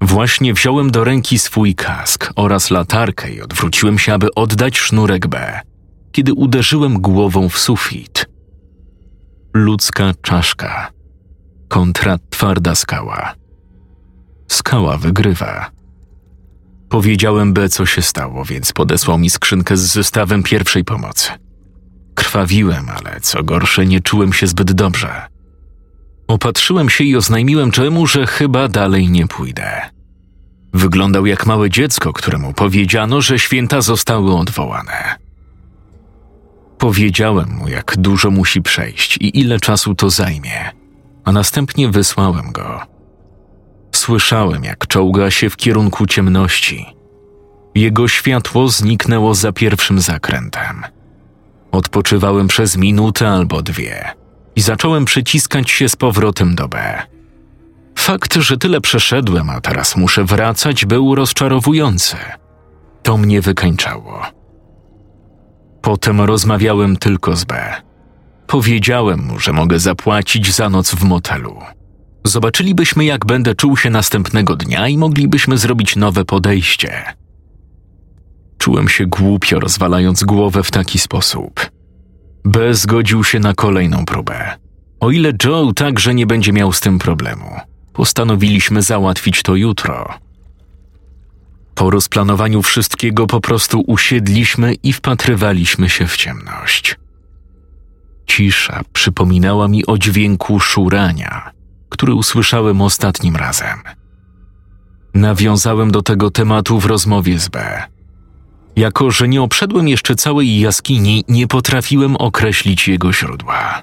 Właśnie 0.00 0.54
wziąłem 0.54 0.90
do 0.90 1.04
ręki 1.04 1.38
swój 1.38 1.74
kask 1.74 2.32
oraz 2.36 2.70
latarkę 2.70 3.30
i 3.30 3.42
odwróciłem 3.42 3.98
się, 3.98 4.14
aby 4.14 4.34
oddać 4.34 4.78
sznurek 4.78 5.26
B, 5.26 5.60
kiedy 6.12 6.34
uderzyłem 6.34 7.00
głową 7.00 7.48
w 7.48 7.58
sufit. 7.58 8.26
Ludzka 9.54 10.12
czaszka 10.22 10.90
kontra 11.68 12.18
twarda 12.30 12.74
skała. 12.74 13.34
Skała 14.52 14.96
wygrywa. 14.96 15.70
Powiedziałem 16.88 17.52
B, 17.52 17.68
co 17.68 17.86
się 17.86 18.02
stało, 18.02 18.44
więc 18.44 18.72
podesłał 18.72 19.18
mi 19.18 19.30
skrzynkę 19.30 19.76
z 19.76 19.80
zestawem 19.80 20.42
pierwszej 20.42 20.84
pomocy. 20.84 21.30
Krwawiłem, 22.14 22.86
ale 22.88 23.20
co 23.20 23.42
gorsze, 23.42 23.86
nie 23.86 24.00
czułem 24.00 24.32
się 24.32 24.46
zbyt 24.46 24.72
dobrze. 24.72 25.26
Opatrzyłem 26.28 26.90
się 26.90 27.04
i 27.04 27.16
oznajmiłem 27.16 27.70
Jemu, 27.78 28.06
że 28.06 28.26
chyba 28.26 28.68
dalej 28.68 29.10
nie 29.10 29.26
pójdę. 29.26 29.80
Wyglądał 30.74 31.26
jak 31.26 31.46
małe 31.46 31.70
dziecko, 31.70 32.12
któremu 32.12 32.52
powiedziano, 32.52 33.20
że 33.20 33.38
święta 33.38 33.80
zostały 33.80 34.34
odwołane. 34.34 35.14
Powiedziałem 36.78 37.50
mu, 37.50 37.68
jak 37.68 37.94
dużo 37.98 38.30
musi 38.30 38.62
przejść 38.62 39.16
i 39.16 39.40
ile 39.40 39.60
czasu 39.60 39.94
to 39.94 40.10
zajmie, 40.10 40.70
a 41.24 41.32
następnie 41.32 41.88
wysłałem 41.88 42.52
go. 42.52 42.91
Słyszałem, 44.02 44.64
jak 44.64 44.86
czołga 44.86 45.30
się 45.30 45.50
w 45.50 45.56
kierunku 45.56 46.06
ciemności. 46.06 46.86
Jego 47.74 48.08
światło 48.08 48.68
zniknęło 48.68 49.34
za 49.34 49.52
pierwszym 49.52 50.00
zakrętem. 50.00 50.82
Odpoczywałem 51.72 52.48
przez 52.48 52.76
minutę 52.76 53.28
albo 53.28 53.62
dwie 53.62 54.04
i 54.56 54.60
zacząłem 54.60 55.04
przyciskać 55.04 55.70
się 55.70 55.88
z 55.88 55.96
powrotem 55.96 56.54
do 56.54 56.68
B. 56.68 57.02
Fakt, 57.98 58.34
że 58.34 58.56
tyle 58.56 58.80
przeszedłem, 58.80 59.50
a 59.50 59.60
teraz 59.60 59.96
muszę 59.96 60.24
wracać, 60.24 60.84
był 60.84 61.14
rozczarowujący. 61.14 62.16
To 63.02 63.16
mnie 63.16 63.40
wykańczało. 63.40 64.22
Potem 65.82 66.20
rozmawiałem 66.20 66.96
tylko 66.96 67.36
z 67.36 67.44
B. 67.44 67.74
Powiedziałem 68.46 69.26
mu, 69.26 69.38
że 69.38 69.52
mogę 69.52 69.78
zapłacić 69.78 70.54
za 70.54 70.70
noc 70.70 70.94
w 70.94 71.04
motelu. 71.04 71.56
Zobaczylibyśmy, 72.24 73.04
jak 73.04 73.26
będę 73.26 73.54
czuł 73.54 73.76
się 73.76 73.90
następnego 73.90 74.56
dnia 74.56 74.88
i 74.88 74.98
moglibyśmy 74.98 75.58
zrobić 75.58 75.96
nowe 75.96 76.24
podejście. 76.24 77.02
Czułem 78.58 78.88
się 78.88 79.06
głupio, 79.06 79.60
rozwalając 79.60 80.24
głowę 80.24 80.62
w 80.62 80.70
taki 80.70 80.98
sposób. 80.98 81.70
B 82.44 82.74
zgodził 82.74 83.24
się 83.24 83.40
na 83.40 83.54
kolejną 83.54 84.04
próbę. 84.04 84.56
O 85.00 85.10
ile 85.10 85.32
Joe 85.44 85.72
także 85.72 86.14
nie 86.14 86.26
będzie 86.26 86.52
miał 86.52 86.72
z 86.72 86.80
tym 86.80 86.98
problemu, 86.98 87.60
postanowiliśmy 87.92 88.82
załatwić 88.82 89.42
to 89.42 89.56
jutro. 89.56 90.14
Po 91.74 91.90
rozplanowaniu 91.90 92.62
wszystkiego 92.62 93.26
po 93.26 93.40
prostu 93.40 93.80
usiedliśmy 93.86 94.74
i 94.74 94.92
wpatrywaliśmy 94.92 95.88
się 95.88 96.06
w 96.06 96.16
ciemność. 96.16 96.96
Cisza 98.26 98.82
przypominała 98.92 99.68
mi 99.68 99.86
o 99.86 99.98
dźwięku 99.98 100.60
szurania, 100.60 101.50
który 101.92 102.14
usłyszałem 102.14 102.80
ostatnim 102.80 103.36
razem. 103.36 103.78
Nawiązałem 105.14 105.90
do 105.90 106.02
tego 106.02 106.30
tematu 106.30 106.80
w 106.80 106.86
rozmowie 106.86 107.38
z 107.38 107.48
B. 107.48 107.82
Jako, 108.76 109.10
że 109.10 109.28
nie 109.28 109.42
obszedłem 109.42 109.88
jeszcze 109.88 110.14
całej 110.14 110.60
jaskini, 110.60 111.24
nie 111.28 111.46
potrafiłem 111.46 112.16
określić 112.16 112.88
jego 112.88 113.12
źródła. 113.12 113.82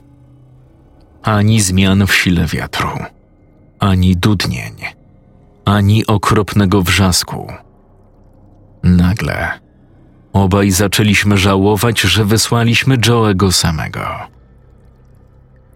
Ani 1.24 1.62
zmian 1.62 2.08
w 2.08 2.16
sile 2.16 2.46
wiatru, 2.46 2.90
ani 3.80 4.18
dudnień, 4.18 4.74
ani 5.66 6.08
okropnego 6.08 6.82
wrzasku. 6.82 7.54
Nagle 8.84 9.60
obaj 10.34 10.72
zaczęliśmy 10.72 11.38
żałować, 11.38 12.02
że 12.02 12.26
wysłaliśmy 12.26 12.98
Joe'ego 12.98 13.52
samego. 13.52 14.06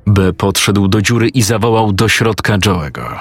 B 0.07 0.33
podszedł 0.33 0.87
do 0.87 1.01
dziury 1.01 1.29
i 1.29 1.41
zawołał 1.41 1.93
do 1.93 2.09
środka 2.09 2.57
Joe'ego. 2.57 3.19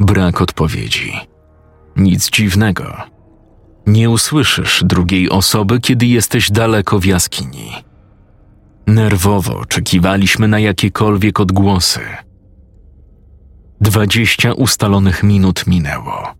Brak 0.00 0.40
odpowiedzi. 0.40 1.12
Nic 1.96 2.30
dziwnego. 2.30 2.96
Nie 3.86 4.10
usłyszysz 4.10 4.82
drugiej 4.86 5.30
osoby, 5.30 5.80
kiedy 5.80 6.06
jesteś 6.06 6.50
daleko 6.50 6.98
w 6.98 7.04
jaskini. 7.04 7.70
Nerwowo 8.86 9.58
oczekiwaliśmy 9.58 10.48
na 10.48 10.58
jakiekolwiek 10.58 11.40
odgłosy. 11.40 12.00
Dwadzieścia 13.80 14.52
ustalonych 14.52 15.22
minut 15.22 15.66
minęło. 15.66 16.34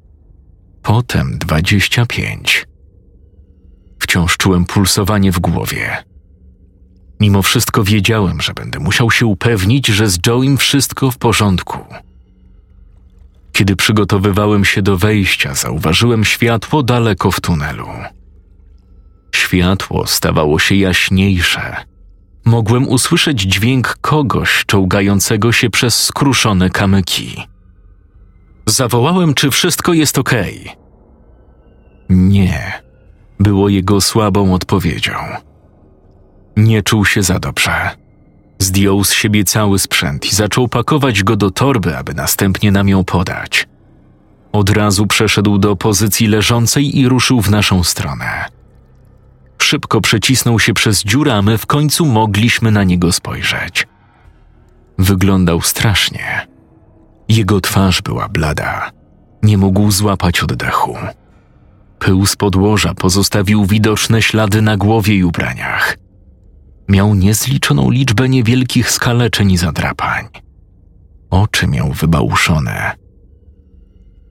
Potem 0.82 1.38
dwadzieścia 1.38 2.06
pięć. 2.06 2.66
Wciąż 3.98 4.36
czułem 4.36 4.64
pulsowanie 4.64 5.32
w 5.32 5.38
głowie. 5.40 6.09
Mimo 7.20 7.42
wszystko 7.42 7.84
wiedziałem, 7.84 8.40
że 8.40 8.54
będę 8.54 8.78
musiał 8.78 9.10
się 9.10 9.26
upewnić, 9.26 9.86
że 9.86 10.08
z 10.08 10.18
Joe'im 10.18 10.56
wszystko 10.56 11.10
w 11.10 11.18
porządku. 11.18 11.78
Kiedy 13.52 13.76
przygotowywałem 13.76 14.64
się 14.64 14.82
do 14.82 14.96
wejścia, 14.96 15.54
zauważyłem 15.54 16.24
światło 16.24 16.82
daleko 16.82 17.30
w 17.30 17.40
tunelu. 17.40 17.88
Światło 19.34 20.06
stawało 20.06 20.58
się 20.58 20.74
jaśniejsze. 20.74 21.76
Mogłem 22.44 22.88
usłyszeć 22.88 23.40
dźwięk 23.40 23.98
kogoś 24.00 24.64
czołgającego 24.66 25.52
się 25.52 25.70
przez 25.70 26.04
skruszone 26.04 26.70
kamyki. 26.70 27.36
Zawołałem, 28.66 29.34
czy 29.34 29.50
wszystko 29.50 29.92
jest 29.92 30.18
ok. 30.18 30.30
Nie, 32.08 32.82
było 33.40 33.68
jego 33.68 34.00
słabą 34.00 34.54
odpowiedzią. 34.54 35.12
Nie 36.56 36.82
czuł 36.82 37.04
się 37.04 37.22
za 37.22 37.38
dobrze. 37.38 37.90
Zdjął 38.58 39.04
z 39.04 39.12
siebie 39.12 39.44
cały 39.44 39.78
sprzęt 39.78 40.26
i 40.26 40.34
zaczął 40.34 40.68
pakować 40.68 41.22
go 41.22 41.36
do 41.36 41.50
torby, 41.50 41.96
aby 41.96 42.14
następnie 42.14 42.72
nam 42.72 42.88
ją 42.88 43.04
podać. 43.04 43.68
Od 44.52 44.70
razu 44.70 45.06
przeszedł 45.06 45.58
do 45.58 45.76
pozycji 45.76 46.26
leżącej 46.26 46.98
i 46.98 47.08
ruszył 47.08 47.40
w 47.40 47.50
naszą 47.50 47.84
stronę. 47.84 48.44
Szybko 49.58 50.00
przecisnął 50.00 50.60
się 50.60 50.74
przez 50.74 51.04
dziurę, 51.04 51.34
a 51.34 51.42
my 51.42 51.58
w 51.58 51.66
końcu 51.66 52.06
mogliśmy 52.06 52.70
na 52.70 52.84
niego 52.84 53.12
spojrzeć. 53.12 53.86
Wyglądał 54.98 55.60
strasznie. 55.60 56.46
Jego 57.28 57.60
twarz 57.60 58.02
była 58.02 58.28
blada. 58.28 58.90
Nie 59.42 59.58
mógł 59.58 59.90
złapać 59.90 60.40
oddechu. 60.40 60.96
Pył 61.98 62.26
z 62.26 62.36
podłoża 62.36 62.94
pozostawił 62.94 63.66
widoczne 63.66 64.22
ślady 64.22 64.62
na 64.62 64.76
głowie 64.76 65.14
i 65.14 65.24
ubraniach. 65.24 65.96
Miał 66.90 67.14
niezliczoną 67.14 67.90
liczbę 67.90 68.28
niewielkich 68.28 68.90
skaleczeń 68.90 69.52
i 69.52 69.56
zadrapań. 69.56 70.28
Oczy 71.30 71.66
miał 71.66 71.92
wybałuszone. 71.92 72.96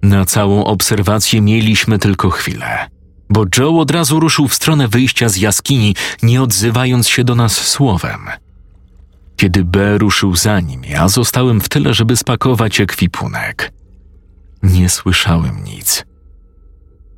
Na 0.04 0.26
całą 0.26 0.64
obserwację 0.64 1.42
mieliśmy 1.42 2.00
tylko 2.00 2.30
chwilę, 2.30 2.90
bo 3.30 3.46
Joe 3.58 3.80
od 3.80 3.92
razu 3.92 4.20
ruszył 4.20 4.48
w 4.48 4.54
stronę 4.54 4.88
wyjścia 4.88 5.30
z 5.30 5.38
jaskini, 5.38 5.96
nie 6.24 6.42
odzywając 6.42 7.08
się 7.08 7.24
do 7.24 7.36
nas 7.36 7.54
słowem. 7.54 8.20
Kiedy 9.36 9.66
B 9.66 9.98
ruszył 9.98 10.36
za 10.36 10.60
nim, 10.60 10.84
ja 10.84 11.08
zostałem 11.08 11.62
w 11.62 11.70
tyle, 11.70 11.94
żeby 11.94 12.18
spakować 12.18 12.82
ekwipunek. 12.82 13.72
Nie 14.64 14.90
słyszałem 14.90 15.64
nic 15.64 16.06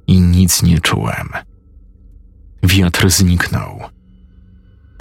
i 0.07 0.21
nic 0.21 0.63
nie 0.63 0.79
czułem. 0.79 1.29
Wiatr 2.63 3.09
zniknął. 3.09 4.00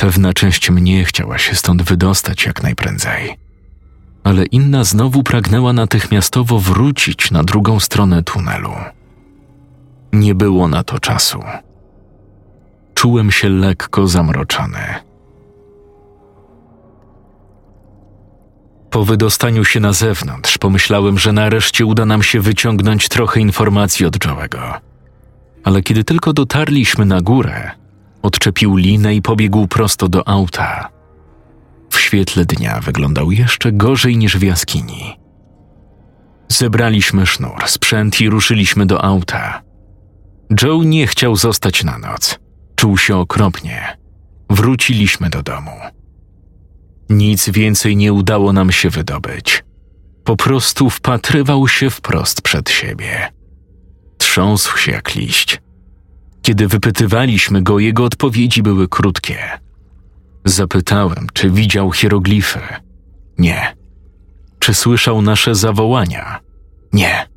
Pewna 0.00 0.32
część 0.32 0.70
mnie 0.70 1.04
chciała 1.04 1.38
się 1.38 1.54
stąd 1.54 1.82
wydostać 1.82 2.46
jak 2.46 2.62
najprędzej, 2.62 3.36
ale 4.24 4.44
inna 4.44 4.84
znowu 4.84 5.22
pragnęła 5.22 5.72
natychmiastowo 5.72 6.58
wrócić 6.58 7.30
na 7.30 7.44
drugą 7.44 7.80
stronę 7.80 8.22
tunelu. 8.22 8.72
Nie 10.12 10.34
było 10.34 10.68
na 10.68 10.84
to 10.84 10.98
czasu. 10.98 11.42
Czułem 12.94 13.30
się 13.30 13.48
lekko 13.48 14.06
zamroczony. 14.06 14.80
Po 18.90 19.04
wydostaniu 19.04 19.64
się 19.64 19.80
na 19.80 19.92
zewnątrz 19.92 20.58
pomyślałem, 20.58 21.18
że 21.18 21.32
nareszcie 21.32 21.86
uda 21.86 22.06
nam 22.06 22.22
się 22.22 22.40
wyciągnąć 22.40 23.08
trochę 23.08 23.40
informacji 23.40 24.06
od 24.06 24.18
Joe'ego. 24.18 24.78
Ale 25.64 25.82
kiedy 25.82 26.04
tylko 26.04 26.32
dotarliśmy 26.32 27.04
na 27.04 27.20
górę, 27.20 27.70
odczepił 28.22 28.76
linę 28.76 29.14
i 29.14 29.22
pobiegł 29.22 29.66
prosto 29.66 30.08
do 30.08 30.28
auta. 30.28 30.88
W 31.90 32.00
świetle 32.00 32.44
dnia 32.44 32.80
wyglądał 32.80 33.32
jeszcze 33.32 33.72
gorzej 33.72 34.16
niż 34.16 34.36
w 34.36 34.42
jaskini. 34.42 35.16
Zebraliśmy 36.48 37.26
sznur, 37.26 37.66
sprzęt 37.66 38.20
i 38.20 38.30
ruszyliśmy 38.30 38.86
do 38.86 39.04
auta. 39.04 39.62
Joe 40.62 40.82
nie 40.82 41.06
chciał 41.06 41.36
zostać 41.36 41.84
na 41.84 41.98
noc. 41.98 42.38
Czuł 42.76 42.98
się 42.98 43.16
okropnie. 43.16 43.96
Wróciliśmy 44.50 45.30
do 45.30 45.42
domu. 45.42 45.70
Nic 47.10 47.50
więcej 47.50 47.96
nie 47.96 48.12
udało 48.12 48.52
nam 48.52 48.72
się 48.72 48.90
wydobyć. 48.90 49.64
Po 50.24 50.36
prostu 50.36 50.90
wpatrywał 50.90 51.68
się 51.68 51.90
wprost 51.90 52.42
przed 52.42 52.70
siebie. 52.70 53.32
Trząsł 54.18 54.78
się 54.78 54.92
jak 54.92 55.14
liść. 55.14 55.60
Kiedy 56.42 56.68
wypytywaliśmy 56.68 57.62
go, 57.62 57.78
jego 57.78 58.04
odpowiedzi 58.04 58.62
były 58.62 58.88
krótkie. 58.88 59.38
Zapytałem, 60.44 61.26
czy 61.32 61.50
widział 61.50 61.92
hieroglify. 61.92 62.60
Nie. 63.38 63.76
Czy 64.58 64.74
słyszał 64.74 65.22
nasze 65.22 65.54
zawołania? 65.54 66.40
Nie. 66.92 67.28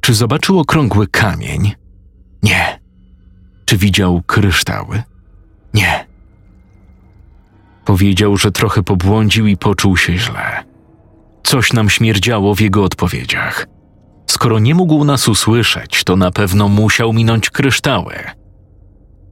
Czy 0.00 0.14
zobaczył 0.14 0.58
okrągły 0.58 1.06
kamień? 1.06 1.72
Nie. 2.42 2.80
Czy 3.64 3.76
widział 3.76 4.22
kryształy? 4.26 5.02
Nie. 5.74 6.06
Powiedział, 7.84 8.36
że 8.36 8.50
trochę 8.50 8.82
pobłądził 8.82 9.46
i 9.46 9.56
poczuł 9.56 9.96
się 9.96 10.18
źle. 10.18 10.64
Coś 11.42 11.72
nam 11.72 11.90
śmierdziało 11.90 12.54
w 12.54 12.60
jego 12.60 12.84
odpowiedziach. 12.84 13.66
Skoro 14.30 14.58
nie 14.58 14.74
mógł 14.74 15.04
nas 15.04 15.28
usłyszeć, 15.28 16.04
to 16.04 16.16
na 16.16 16.30
pewno 16.30 16.68
musiał 16.68 17.12
minąć 17.12 17.50
kryształy. 17.50 18.14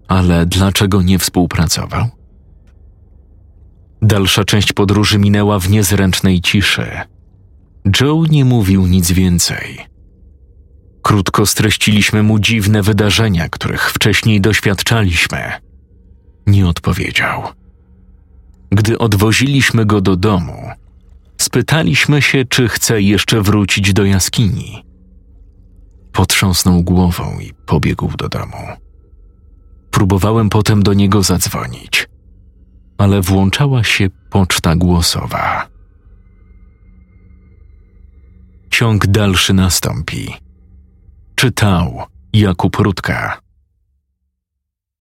Ale 0.09 0.47
dlaczego 0.47 1.03
nie 1.03 1.19
współpracował? 1.19 2.09
Dalsza 4.03 4.45
część 4.45 4.73
podróży 4.73 5.19
minęła 5.19 5.59
w 5.59 5.71
niezręcznej 5.71 6.41
ciszy. 6.41 6.87
Joe 8.01 8.25
nie 8.31 8.45
mówił 8.45 8.87
nic 8.87 9.13
więcej. 9.13 9.79
Krótko 11.03 11.47
streściliśmy 11.47 12.23
mu 12.23 12.39
dziwne 12.39 12.83
wydarzenia, 12.83 13.49
których 13.49 13.91
wcześniej 13.91 14.41
doświadczaliśmy. 14.41 15.53
Nie 16.47 16.67
odpowiedział. 16.67 17.43
Gdy 18.71 18.99
odwoziliśmy 18.99 19.87
go 19.87 20.01
do 20.01 20.17
domu, 20.17 20.71
spytaliśmy 21.41 22.23
się, 22.23 22.45
czy 22.45 22.69
chce 22.69 23.03
jeszcze 23.03 23.43
wrócić 23.43 23.93
do 23.93 24.05
jaskini. 24.05 24.88
Potrząsnął 26.13 26.83
głową 26.83 27.39
i 27.41 27.53
pobiegł 27.67 28.17
do 28.17 28.29
domu. 28.29 28.67
Próbowałem 29.91 30.49
potem 30.49 30.83
do 30.83 30.95
niego 30.95 31.23
zadzwonić, 31.23 32.09
ale 32.99 33.21
włączała 33.21 33.85
się 33.85 34.11
poczta 34.31 34.77
głosowa. 34.77 35.69
Ciąg 38.71 39.07
dalszy 39.07 39.55
nastąpi. 39.55 40.35
Czytał 41.35 42.03
Jakub 42.33 42.77
Rutka. 42.77 43.48